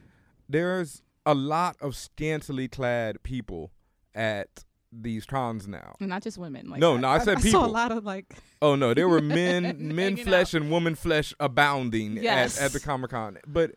[0.48, 3.72] there's a lot of scantily clad people
[4.14, 5.96] at these cons now.
[6.00, 6.70] And not just women.
[6.70, 7.64] Like No, no, I said saw people.
[7.64, 8.26] a lot of like.
[8.62, 9.62] Oh no, there were men,
[9.94, 12.58] men Hanging flesh and woman flesh abounding Yes.
[12.58, 13.38] at, at the Comic Con.
[13.46, 13.72] But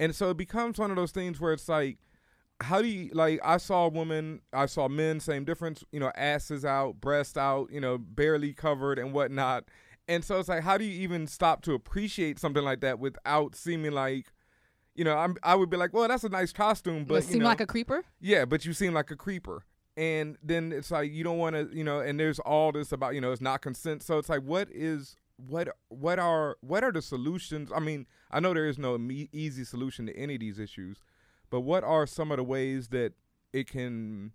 [0.00, 1.98] and so it becomes one of those things where it's like,
[2.62, 3.40] how do you like?
[3.44, 5.84] I saw a woman, I saw men, same difference.
[5.92, 9.64] You know, asses out, breast out, you know, barely covered and whatnot.
[10.08, 13.54] And so it's like, how do you even stop to appreciate something like that without
[13.54, 14.32] seeming like,
[14.94, 17.32] you know, I'm I would be like, well, that's a nice costume, but But you
[17.32, 18.04] seem know, like a creeper.
[18.20, 19.64] yeah, but you seem like a creeper.
[19.96, 23.14] And then it's like you don't want to, you know, and there's all this about,
[23.14, 24.02] you know, it's not consent.
[24.02, 27.70] So it's like what is what what are what are the solutions?
[27.74, 28.98] I mean, I know there is no
[29.32, 30.98] easy solution to any of these issues,
[31.52, 33.12] but what are some of the ways that
[33.52, 34.32] it can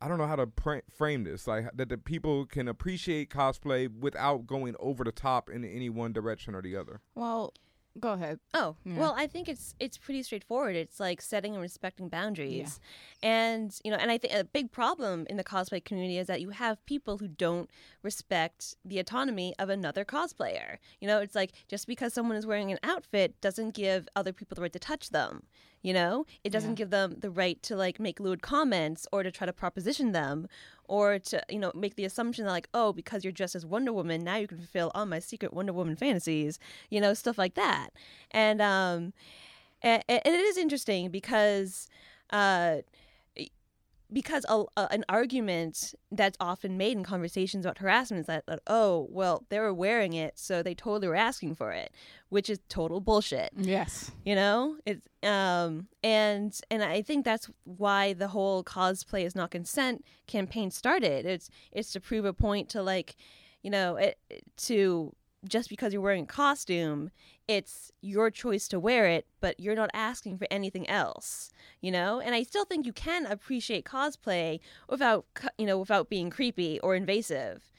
[0.00, 3.86] I don't know how to pr- frame this, like that the people can appreciate cosplay
[3.86, 7.02] without going over the top in any one direction or the other.
[7.14, 7.52] Well,
[7.98, 8.38] go ahead.
[8.54, 8.98] Oh Yeah.
[8.98, 10.76] well, I think it's it's pretty straightforward.
[10.76, 12.78] It's like setting and respecting boundaries,
[13.22, 16.40] and you know, and I think a big problem in the cosplay community is that
[16.40, 17.68] you have people who don't
[18.02, 20.76] respect the autonomy of another cosplayer.
[21.00, 24.54] You know, it's like just because someone is wearing an outfit doesn't give other people
[24.54, 25.42] the right to touch them.
[25.82, 26.74] You know, it doesn't Yeah.
[26.76, 30.46] give them the right to like make lewd comments or to try to proposition them
[30.90, 33.92] or to you know make the assumption that like oh because you're dressed as Wonder
[33.92, 36.58] Woman now you can fulfill all my secret Wonder Woman fantasies
[36.90, 37.90] you know stuff like that.
[38.32, 39.12] And um
[39.82, 41.88] and, and it is interesting because
[42.30, 42.78] uh
[44.12, 48.60] because a, a, an argument that's often made in conversations about harassment is that, that
[48.66, 51.92] oh well they were wearing it so they totally were asking for it
[52.28, 53.50] which is total bullshit.
[53.56, 54.12] Yes.
[54.24, 54.76] you know?
[54.86, 60.70] It's um and and i think that's why the whole cosplay is not consent campaign
[60.70, 61.26] started.
[61.26, 63.16] It's it's to prove a point to like
[63.62, 64.18] you know it,
[64.56, 65.14] to
[65.48, 67.10] just because you're wearing a costume
[67.48, 71.50] it's your choice to wear it but you're not asking for anything else
[71.80, 75.24] you know and i still think you can appreciate cosplay without
[75.58, 77.70] you know without being creepy or invasive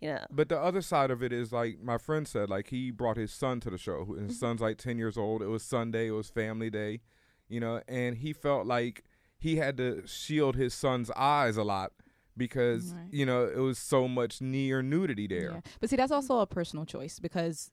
[0.00, 2.92] you know But the other side of it is like my friend said, like he
[2.92, 3.98] brought his son to the show.
[4.02, 4.26] and Mm-hmm.
[4.28, 5.42] His son's like ten years old.
[5.42, 6.06] It was Sunday.
[6.06, 7.00] It was family day,
[7.48, 9.02] you know, and he felt like
[9.38, 11.92] he had to shield his son's eyes a lot
[12.38, 13.08] because Right.
[13.12, 15.52] you know it was so much near nudity there.
[15.52, 15.60] Yeah.
[15.80, 17.70] But see, that's also a personal choice because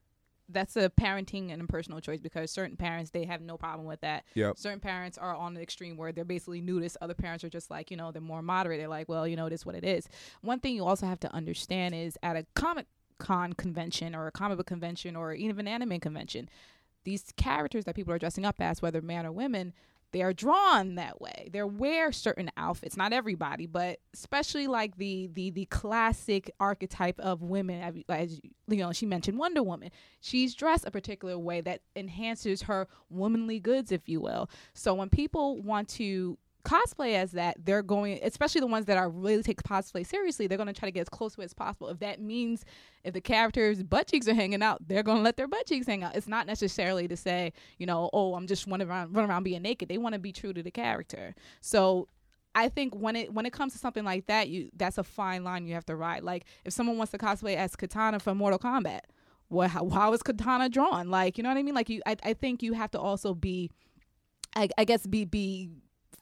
[0.48, 4.00] that's a parenting and a personal choice because certain parents they have no problem with
[4.02, 4.24] that.
[4.34, 4.58] Yep.
[4.58, 6.96] Certain parents are on the extreme where they're basically nudist.
[7.00, 8.78] Other parents are just like, you know, they're more moderate.
[8.78, 10.08] They're like, well, you know, this is what it is.
[10.42, 12.86] One thing you also have to understand is at a comic
[13.18, 16.48] con convention or a comic book convention or even an anime convention,
[17.04, 19.72] these characters that people are dressing up as, whether man or women,
[20.12, 21.48] they are drawn that way.
[21.52, 22.96] They wear certain outfits.
[22.96, 28.04] Not everybody, but especially like the the the classic archetype of women.
[28.08, 29.90] As- you know, she mentioned Wonder Woman.
[30.20, 34.50] She's dressed a particular way that enhances her womanly goods, if you will.
[34.74, 39.08] So when people want to cosplay as that, they're going, especially the ones that are
[39.08, 41.54] really take cosplay seriously, they're going to try to get as close to it as
[41.54, 41.88] possible.
[41.88, 42.64] If that means
[43.04, 45.86] if the character's butt cheeks are hanging out, they're going to let their butt cheeks
[45.86, 46.16] hang out.
[46.16, 49.62] It's not necessarily to say, you know, oh, I'm just running around, running around being
[49.62, 49.88] naked.
[49.88, 51.34] They want to be true to the character.
[51.60, 52.08] So
[52.56, 55.44] I think when it when it comes to something like that, you that's a fine
[55.44, 56.24] line you have to ride.
[56.24, 59.00] Like if someone wants to cosplay as Kitana from Mortal Kombat,
[59.50, 61.10] well, how, how is Kitana drawn?
[61.10, 61.74] Like you know what I mean?
[61.74, 63.70] Like you, I, I think you have to also be,
[64.56, 65.68] I, I guess, be be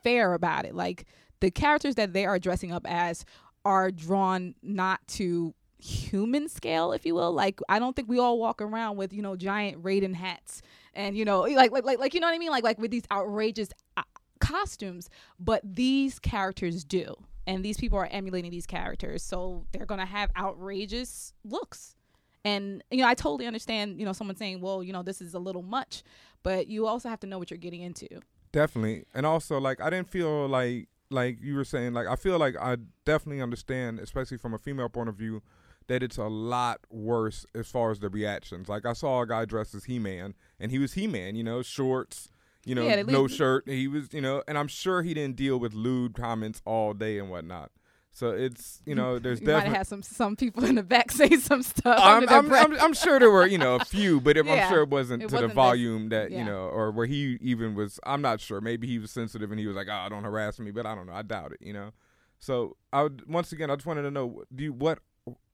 [0.05, 0.75] fair about it.
[0.75, 1.07] Like
[1.41, 3.25] the characters that they are dressing up as
[3.65, 7.33] are drawn not to human scale, if you will.
[7.33, 10.63] Like I don't think we all walk around with you know giant Raiden hats
[10.95, 12.51] and you know like like like, like you know what I mean?
[12.51, 14.03] Like like with these outrageous uh,
[14.41, 17.15] costumes, but these characters do.
[17.47, 21.95] And these people are emulating these characters, so they're gonna have outrageous looks.
[22.43, 23.99] And you know, I totally understand.
[23.99, 26.03] You know, someone saying, "Well, you know, this is a little much,"
[26.43, 28.09] but you also have to know what you're getting into.
[28.55, 29.05] Definitely.
[29.13, 32.55] And also like I didn't feel like like you were saying like I feel like
[32.57, 35.43] I definitely understand especially from a female point of view
[35.89, 38.69] that it's a lot worse as far as the reactions.
[38.69, 42.31] Like I saw a guy dressed as He-Man and he was He-Man, you know, shorts,
[42.65, 43.69] you know, Yeah, no least- shirt.
[43.69, 47.19] He was, you know, and I'm sure he didn't deal with lewd comments all day
[47.19, 47.73] and whatnot.
[48.17, 50.85] So it's, you know, there's You might have definitely had some some people in the
[50.85, 51.99] back say some stuff.
[52.01, 52.65] I'm, under I'm, breath.
[52.67, 55.25] I'm, I'm sure there were, you know, a few, but if, I'm sure it wasn't
[55.25, 56.45] It to wasn't the this- volume that, you yeah.
[56.45, 58.61] know, or where he even was, I'm not sure.
[58.61, 61.07] Maybe he was sensitive and he was like, oh, don't harass me, but I don't
[61.09, 61.13] know.
[61.13, 61.91] I doubt it, you know?
[62.39, 65.01] So I would, once again, I just wanted to know, do you, what,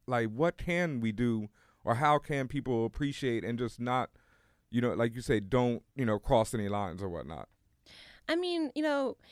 [0.07, 1.49] like, what can we do
[1.83, 4.11] or how can people appreciate and just not,
[4.71, 7.49] you know, like you say, don't, you know, cross any lines or whatnot?
[8.29, 9.25] I mean, you know, I-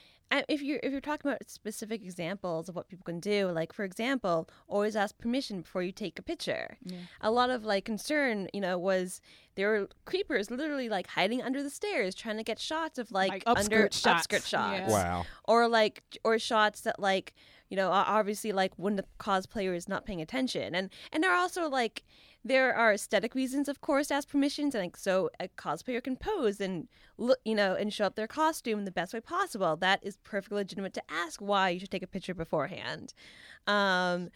[0.48, 3.84] if you're if you're talking about specific examples of what people can do, like for
[3.84, 6.76] example, always ask permission before you take a picture.
[6.84, 6.98] Yeah.
[7.20, 9.20] A lot of like concern, you know, was
[9.54, 13.30] there were creepers literally like hiding under the stairs trying to get shots of like,
[13.32, 14.26] Like under upskirt shots.
[14.26, 14.88] upskirt shots, Yeah.
[14.90, 15.26] Wow.
[15.44, 17.34] or like or shots that like
[17.70, 21.38] you know obviously like when the cosplayer is not paying attention, and and there are
[21.38, 22.04] also like
[22.48, 26.16] there are aesthetic reasons, of course, to ask permissions, and like, so a cosplayer can
[26.16, 29.76] pose and look, you know, and show up their costume in the best way possible.
[29.76, 33.14] That is perfectly legitimate to ask why you should take a picture beforehand.
[33.66, 34.30] Um,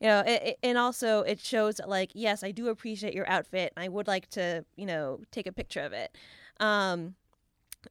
[0.00, 3.28] you know, it, it- and also it shows that, like, yes, I do appreciate your
[3.28, 6.16] outfit, and I would like to, you know, take a picture of it.
[6.60, 7.16] Um,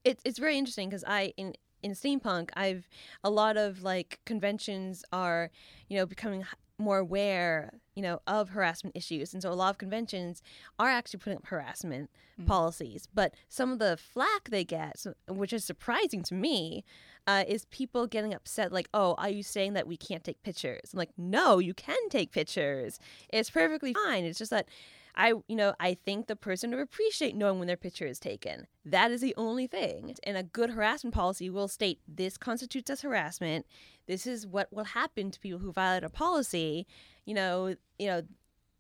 [0.04, 2.88] it, it's very interesting because I in in steampunk, I've
[3.24, 5.52] a lot of like conventions are,
[5.90, 6.46] you know, becoming
[6.84, 10.42] more aware, you know, of harassment issues, and so a lot of conventions
[10.78, 12.10] are actually putting up harassment
[12.46, 13.08] policies.
[13.14, 16.84] But some of the flack they get, which is surprising to me,
[17.28, 20.94] uh, is people getting upset, like, "Oh, are you saying that we can't take pictures?"
[20.94, 23.00] I'm like, "No, you can take pictures.
[23.30, 24.26] It's perfectly fine.
[24.26, 24.68] It's just that."
[25.16, 28.68] I, you know, I think the person would appreciate knowing when their picture is taken.
[28.86, 30.16] That is the only thing.
[30.24, 33.66] And a good harassment policy will state this constitutes as harassment.
[34.08, 36.88] This is what will happen to people who violate a policy.
[37.26, 38.22] You know, you know,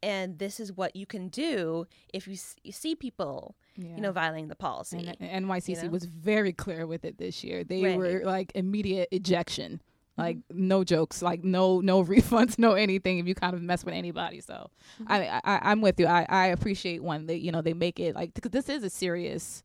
[0.01, 3.95] and this is what you can do if you, s- you see people, Yeah.
[3.95, 4.97] you know, violating the policy.
[4.97, 5.89] And uh, NYCC you know?
[5.89, 7.63] was very clear with it this year.
[7.63, 7.97] They Right.
[7.97, 9.81] were like immediate ejection.
[10.17, 10.67] Like mm-hmm.
[10.67, 14.41] no jokes, like no no refunds, no anything if you kind of mess with anybody.
[14.41, 14.69] So
[15.01, 15.11] mm-hmm.
[15.11, 16.07] I, I I'm with you.
[16.07, 18.89] I, I appreciate when they you know they make it like because this is a
[18.89, 19.63] serious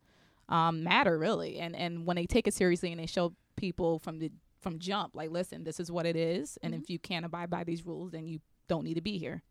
[0.48, 4.18] um matter really, and and when they take it seriously and they show people from
[4.18, 4.30] the
[4.61, 6.82] from jump like listen this is what it is, and mm-hmm.
[6.82, 9.42] if you can't abide by these rules then you don't need to be here.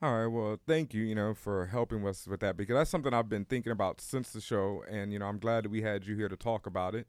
[0.00, 0.26] All right.
[0.28, 3.44] Well, thank you, you know, for helping us with that because that's something I've been
[3.44, 6.28] thinking about since the show, and you know, I'm glad that we had you here
[6.28, 7.08] to talk about it.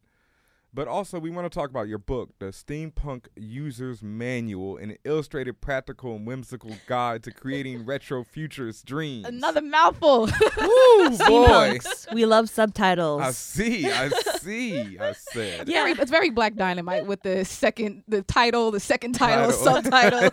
[0.71, 5.61] But also, we want to talk about your book, The Steampunk User's Manual, an illustrated,
[5.61, 9.25] practical, and whimsical guide to creating retro futurist dreams.
[9.25, 10.29] Another mouthful.
[10.61, 11.79] Woo, boy!
[12.13, 13.21] We love subtitles.
[13.21, 13.89] I see.
[13.89, 14.99] I see.
[14.99, 15.67] I said.
[15.67, 15.81] Yeah.
[15.85, 19.81] very, it's very Black Dynamite with the second, the title, the second title, Title.
[19.81, 20.29] subtitle.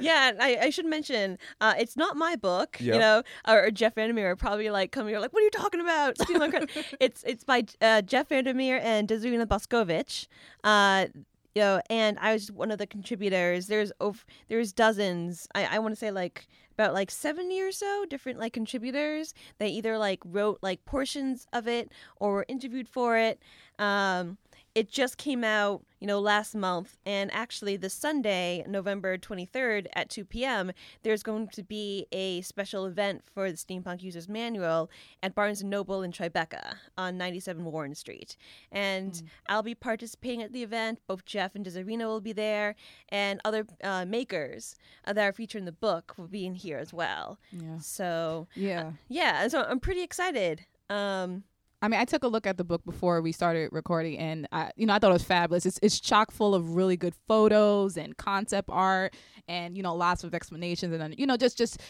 [0.00, 2.94] Yeah, I, I should mention, uh, it's not my book, Yep.
[2.94, 5.50] you know, or, or Jeff Vandermeer are probably like coming here like, what are you
[5.50, 6.16] talking about?
[6.18, 6.70] Stealing my credit."
[7.00, 10.26] it's it's by uh, Jeff Vandermeer and Desirina Boskovich.
[10.64, 11.06] Uh,
[11.54, 13.66] you know, and I was one of the contributors.
[13.66, 15.48] There's over, there's dozens.
[15.54, 19.34] I, I want to say like about like seventy or so different like contributors.
[19.58, 23.40] They either like wrote like portions of it or were interviewed for it.
[23.80, 24.38] Um,
[24.78, 30.08] it just came out, you know, last month, and actually this Sunday, November 23rd at
[30.08, 30.70] 2 p.m.,
[31.02, 34.88] there's going to be a special event for the Steampunk Users Manual
[35.20, 38.36] at Barnes & Noble in Tribeca on 97 Warren Street.
[38.70, 41.00] And I'll be participating at the event.
[41.08, 42.76] Both Jeff and Desirina will be there,
[43.08, 44.76] and other uh, makers
[45.06, 47.38] uh, that are featured in the book will be in here as well.
[47.50, 47.78] Yeah.
[47.80, 48.92] So, Yeah.
[49.08, 50.64] yeah, so I'm pretty excited.
[50.88, 51.42] Um,
[51.80, 54.70] I mean, I took a look at the book before we started recording, and I,
[54.76, 55.64] you know, I thought it was fabulous.
[55.64, 59.14] It's it's chock full of really good photos and concept art,
[59.46, 61.80] and you know, lots of explanations, and then you know, just just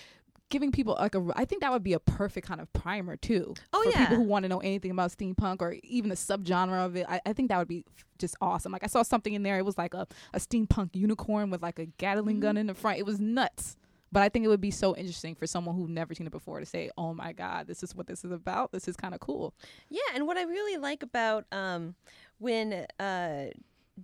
[0.51, 1.27] giving people like a.
[1.37, 3.55] I think that would be a perfect kind of primer too.
[3.73, 4.05] Oh, for yeah.
[4.05, 7.07] people who want to know anything about steampunk or even the subgenre of it.
[7.09, 7.85] I, I think that would be
[8.19, 8.73] just awesome.
[8.73, 9.59] Like I saw something in there.
[9.59, 12.59] It was like a a steampunk unicorn with like a Gatling gun mm-hmm.
[12.59, 12.99] in the front.
[12.99, 13.77] It was nuts.
[14.11, 16.61] But I think it would be so interesting for someone who've never seen it before
[16.61, 18.73] to say, "Oh my God, this is what this is about.
[18.73, 19.55] This is kind of cool."
[19.91, 21.95] Yeah, and what I really like about um,
[22.39, 23.47] when uh,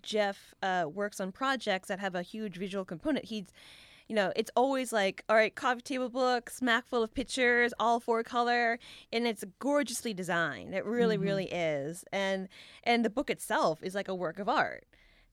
[0.03, 3.47] Jeff uh, works on projects that have a huge visual component, he's
[4.09, 8.01] you know, it's always like, all right, coffee table book, smack full of pictures, all
[8.01, 8.79] four color,
[9.13, 10.75] and it's gorgeously designed.
[10.75, 12.05] It really, really is.
[12.13, 12.49] And
[12.83, 14.85] and the book itself is like a work of art.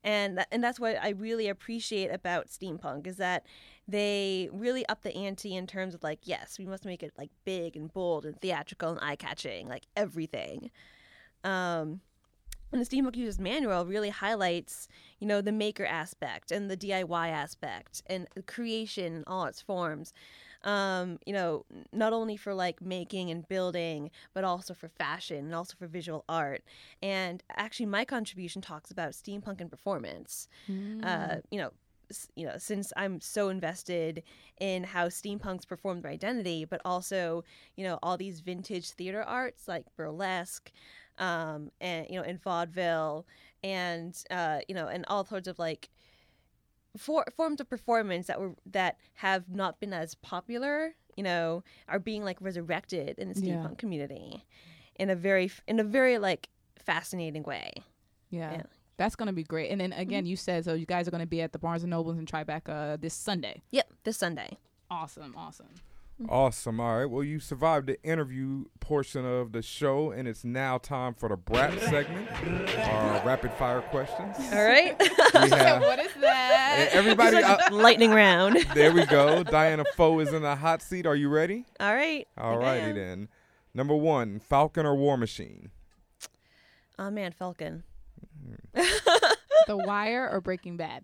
[0.04, 3.46] And that, and that's what I really appreciate about steampunk is that
[3.88, 7.30] they really up the ante in terms of like, yes, we must make it like
[7.46, 10.72] big and bold and theatrical and eye catching, like everything.
[11.44, 12.02] Um,
[12.72, 14.88] and the Steampunk Users Manual really highlights,
[15.20, 20.14] you know, the maker aspect and the DIY aspect and creation in all its forms.
[20.64, 25.56] Um, you know, not only for like making and building, but also for fashion and
[25.56, 26.64] also for visual art.
[27.02, 30.48] And actually, my contribution talks about steampunk and performance.
[31.04, 31.72] Uh, you know,
[32.36, 34.24] you know, since I'm so invested
[34.60, 37.44] in how steampunks perform their identity, but also,
[37.76, 40.72] you know, all these vintage theater arts like burlesque,
[41.18, 43.26] um, and you know, in vaudeville,
[43.64, 45.90] and uh, you know, and all sorts of like
[46.98, 52.00] for, forms of performance that were that have not been as popular, you know, are
[52.00, 53.56] being like resurrected in the Yeah.
[53.56, 54.46] steampunk community
[55.00, 57.72] in a very in a very like fascinating way.
[58.30, 58.54] Yeah.
[58.54, 58.64] Yeah.
[58.98, 59.72] That's gonna be great.
[59.72, 60.02] And then mm-hmm.
[60.02, 60.74] again, you said so.
[60.74, 63.62] You guys are gonna be at the Barnes and Nobles in Tribeca this Sunday.
[63.72, 64.58] Yep, this Sunday.
[64.90, 65.70] Awesome, awesome.
[66.30, 66.80] Awesome.
[66.80, 67.06] All right.
[67.06, 71.36] Well, you survived the interview portion of the show, and it's now time for the
[71.36, 72.30] Brat segment,
[72.78, 74.36] our rapid fire questions.
[74.54, 74.96] All right.
[75.34, 76.90] Have, what is that?
[76.92, 77.38] everybody.
[77.38, 78.58] out- Lightning round.
[78.76, 79.44] there we go.
[79.44, 81.08] Diana Pho is in the hot seat.
[81.08, 81.66] Are you ready?
[81.80, 82.28] All right.
[82.38, 83.28] All righty then.
[83.74, 85.72] Number one, Falcon or War Machine?
[87.00, 87.84] Oh man, Falcon.
[88.74, 91.04] the Wire or Breaking Bad?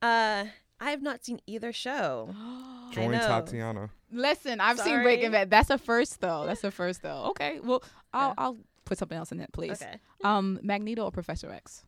[0.00, 0.46] Uh,
[0.80, 2.34] I have not seen either show.
[2.92, 3.12] Join.
[3.12, 3.90] Tatiana.
[4.12, 5.50] Listen, I've seen Breaking Bad.
[5.50, 6.44] That's a first though.
[6.46, 7.26] That's a first though.
[7.30, 7.60] Okay.
[7.62, 9.82] Well, I'll I'll put something else in that, please.
[9.82, 9.96] Okay.
[10.24, 11.84] Um, Magneto or Professor X?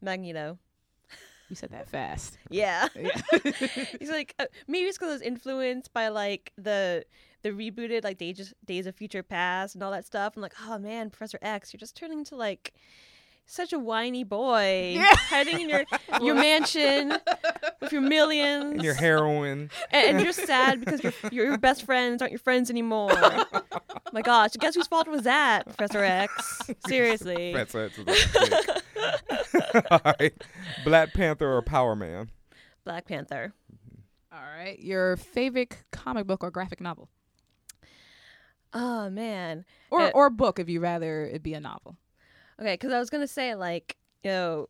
[0.00, 0.58] Magneto.
[1.50, 2.38] You said that fast.
[2.48, 2.88] Yeah.
[2.96, 3.10] Yeah.
[3.98, 7.04] He's like uh, maybe it's because I was influenced by like the
[7.42, 10.34] the rebooted like Days Days of Future Past and all that stuff.
[10.36, 12.72] I'm like, oh man, Professor X, you're just turning into like
[13.46, 15.84] such a whiny boy, hiding in your
[16.20, 17.14] your mansion
[17.80, 19.70] with your millions, And your heroin.
[19.90, 23.10] and, and you're sad because your your best friends aren't your friends anymore.
[24.12, 26.60] My gosh, guess whose fault was that, Professor X?
[26.86, 27.92] Seriously, That's it.
[29.90, 30.32] All right.
[30.84, 32.30] Black Panther or Power Man?
[32.84, 33.52] Black Panther.
[34.32, 34.78] All right.
[34.78, 37.08] Your favorite comic book or graphic novel,
[38.72, 39.64] Oh man.
[39.90, 41.96] or Uh, or book if you rather it be a novel.
[42.62, 44.68] Okay, because I was gonna say like you know,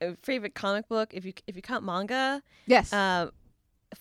[0.00, 2.92] a favorite comic book if you if you count manga, Yes.
[2.92, 3.30] uh,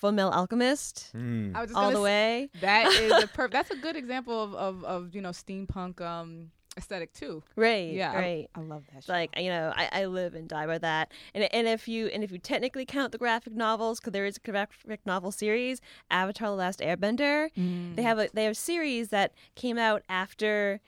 [0.02, 1.54] Fullmetal Alchemist, Mm.
[1.56, 2.50] I was just all gonna the s- way.
[2.62, 6.52] That is a per- That's a good example of, of, of you know steampunk um
[6.78, 7.44] aesthetic too.
[7.58, 7.92] Right.
[7.92, 8.50] Yeah, Right.
[8.56, 9.00] I, love that.
[9.00, 11.12] It's like you know, I, I live and die by that.
[11.36, 14.38] And and if you and if you technically count the graphic novels, because there is
[14.38, 17.98] a graphic novel series, Avatar: The Last Airbender, Mm.
[17.98, 20.80] they have a they have a series that came out after.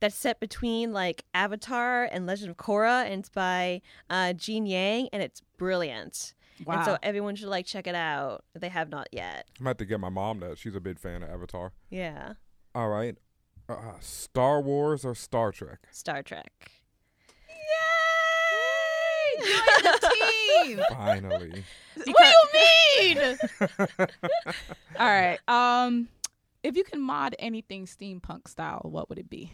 [0.00, 5.08] That's set between like Avatar and Legend of Korra, and it's by uh, Gene Yang,
[5.12, 6.34] and it's brilliant.
[6.64, 6.76] wow.
[6.76, 9.48] And so everyone should like check it out if they have not yet.
[9.58, 10.58] I'm about to get my mom that.
[10.58, 11.72] She's a big fan of Avatar.
[11.90, 12.34] Yeah,
[12.74, 13.16] All right.
[13.68, 15.80] Uh, Star Wars or Star Trek?
[15.90, 16.70] Star Trek.
[19.38, 19.44] Yay!
[19.46, 20.14] Join the
[20.64, 20.80] team.
[20.90, 21.64] Finally.
[21.96, 23.38] what do you mean?
[24.98, 25.38] All right.
[25.48, 26.08] Um,
[26.62, 29.52] if you can mod anything steampunk style, what would it be?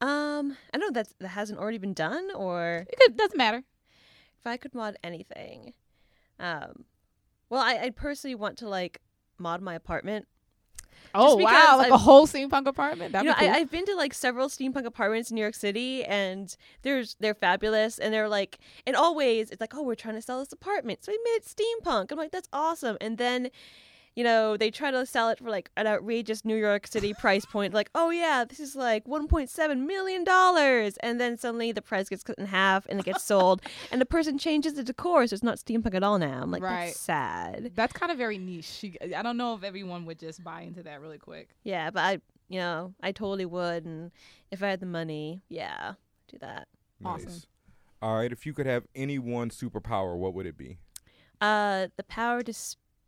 [0.00, 3.58] Um, I don't know that's that hasn't already been done, or It could, doesn't matter.
[4.38, 5.74] if I could mod anything,
[6.38, 6.84] um,
[7.50, 9.00] well, I I personally want to like
[9.38, 10.26] mod my apartment.
[11.14, 13.12] Oh wow, like a I've- whole steampunk apartment.
[13.12, 13.54] That'd you know, be cool.
[13.54, 17.34] I, I've been to like several steampunk apartments in New York City, and there's they're
[17.34, 20.52] fabulous, and they're like in all ways, it's like, oh, we're trying to sell this
[20.52, 22.10] apartment, so we made it steampunk.
[22.12, 23.50] I'm like, that's awesome, and then.
[24.16, 27.44] You know, they try to sell it for like an outrageous New York City price
[27.44, 32.08] point, like, oh yeah, this is like 1.7 million dollars, and then suddenly the price
[32.08, 35.34] gets cut in half and it gets sold, and the person changes the decor, so
[35.34, 36.40] it's not steampunk at all now.
[36.42, 36.86] I'm like, Right.
[36.86, 37.72] that's sad.
[37.76, 38.84] That's kind of very niche.
[39.16, 41.50] I don't know if everyone would just buy into that really quick.
[41.62, 42.12] Yeah, but I,
[42.48, 44.10] you know, I totally would, and
[44.50, 45.94] if I had the money, yeah,
[46.28, 46.66] do that.
[47.00, 47.26] Nice.
[47.26, 47.42] Awesome.
[48.02, 48.32] All right.
[48.32, 50.78] If you could have any one superpower, what would it be?
[51.40, 52.52] Uh, the power to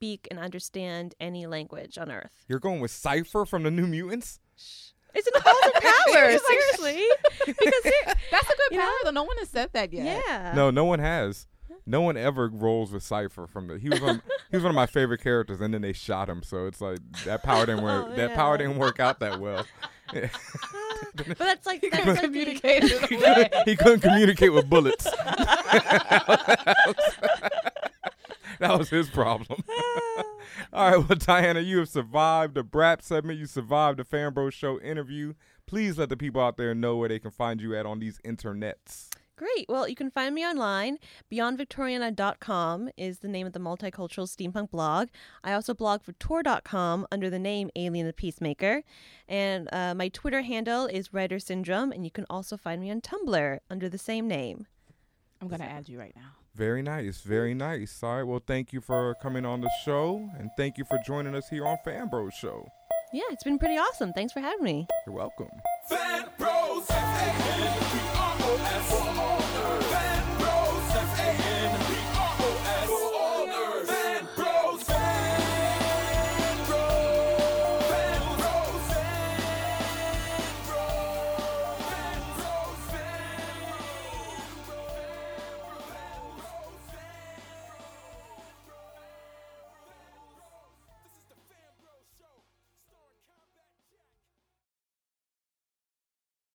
[0.03, 2.32] speak and understand any language on Earth.
[2.48, 4.40] You're going with Cipher from the New Mutants?
[5.14, 7.05] It's an awesome power, seriously.
[7.46, 8.92] because ser- That's a good power, know?
[9.05, 9.11] though.
[9.12, 10.20] No one has said that yet.
[10.26, 11.46] yeah, No, no one has.
[11.86, 13.78] No one ever rolls with Cipher from the.
[13.78, 14.22] He was one.
[14.50, 16.42] he was one of my favorite characters, and then they shot him.
[16.42, 18.07] So it's like that power didn't work.
[18.11, 19.64] Oh, that power didn't work out that well.
[20.12, 20.30] but
[21.38, 25.05] that's like that's Couldn't like communicate in he, couldn't, he couldn't communicate with bullets.
[28.61, 29.64] that was his problem.
[30.73, 33.39] All right, well, Diana, you have survived the BRAP segment.
[33.39, 35.35] You survived the Fan Bro Show interview.
[35.66, 38.18] Please let the people out there know where they can find you at on these
[38.25, 39.09] internets.
[39.37, 39.66] Great.
[39.68, 40.99] Well, you can find me online.
[41.31, 45.09] BeyondVictoriana.com is the name of the multicultural steampunk blog.
[45.43, 48.83] I also blog for Tor.com under the name Ay-leen the Peacemaker.
[49.29, 53.01] And uh, my Twitter handle is Writer Syndrome, and you can also find me on
[53.01, 54.66] Tumblr under the same name.
[55.41, 56.41] I'm gonna add you right now.
[56.55, 58.03] Very nice, very nice.
[58.03, 61.34] All right, well, thank you for coming on the show, and thank you for joining
[61.34, 62.68] us here on Fan Bro Show.
[63.12, 64.12] Yeah, it's been pretty awesome.
[64.12, 64.86] Thanks for having me.
[65.07, 65.48] You're welcome.
[65.88, 66.86] Fan Bros.
[66.90, 67.72] F-A-N.
[67.92, 68.32] We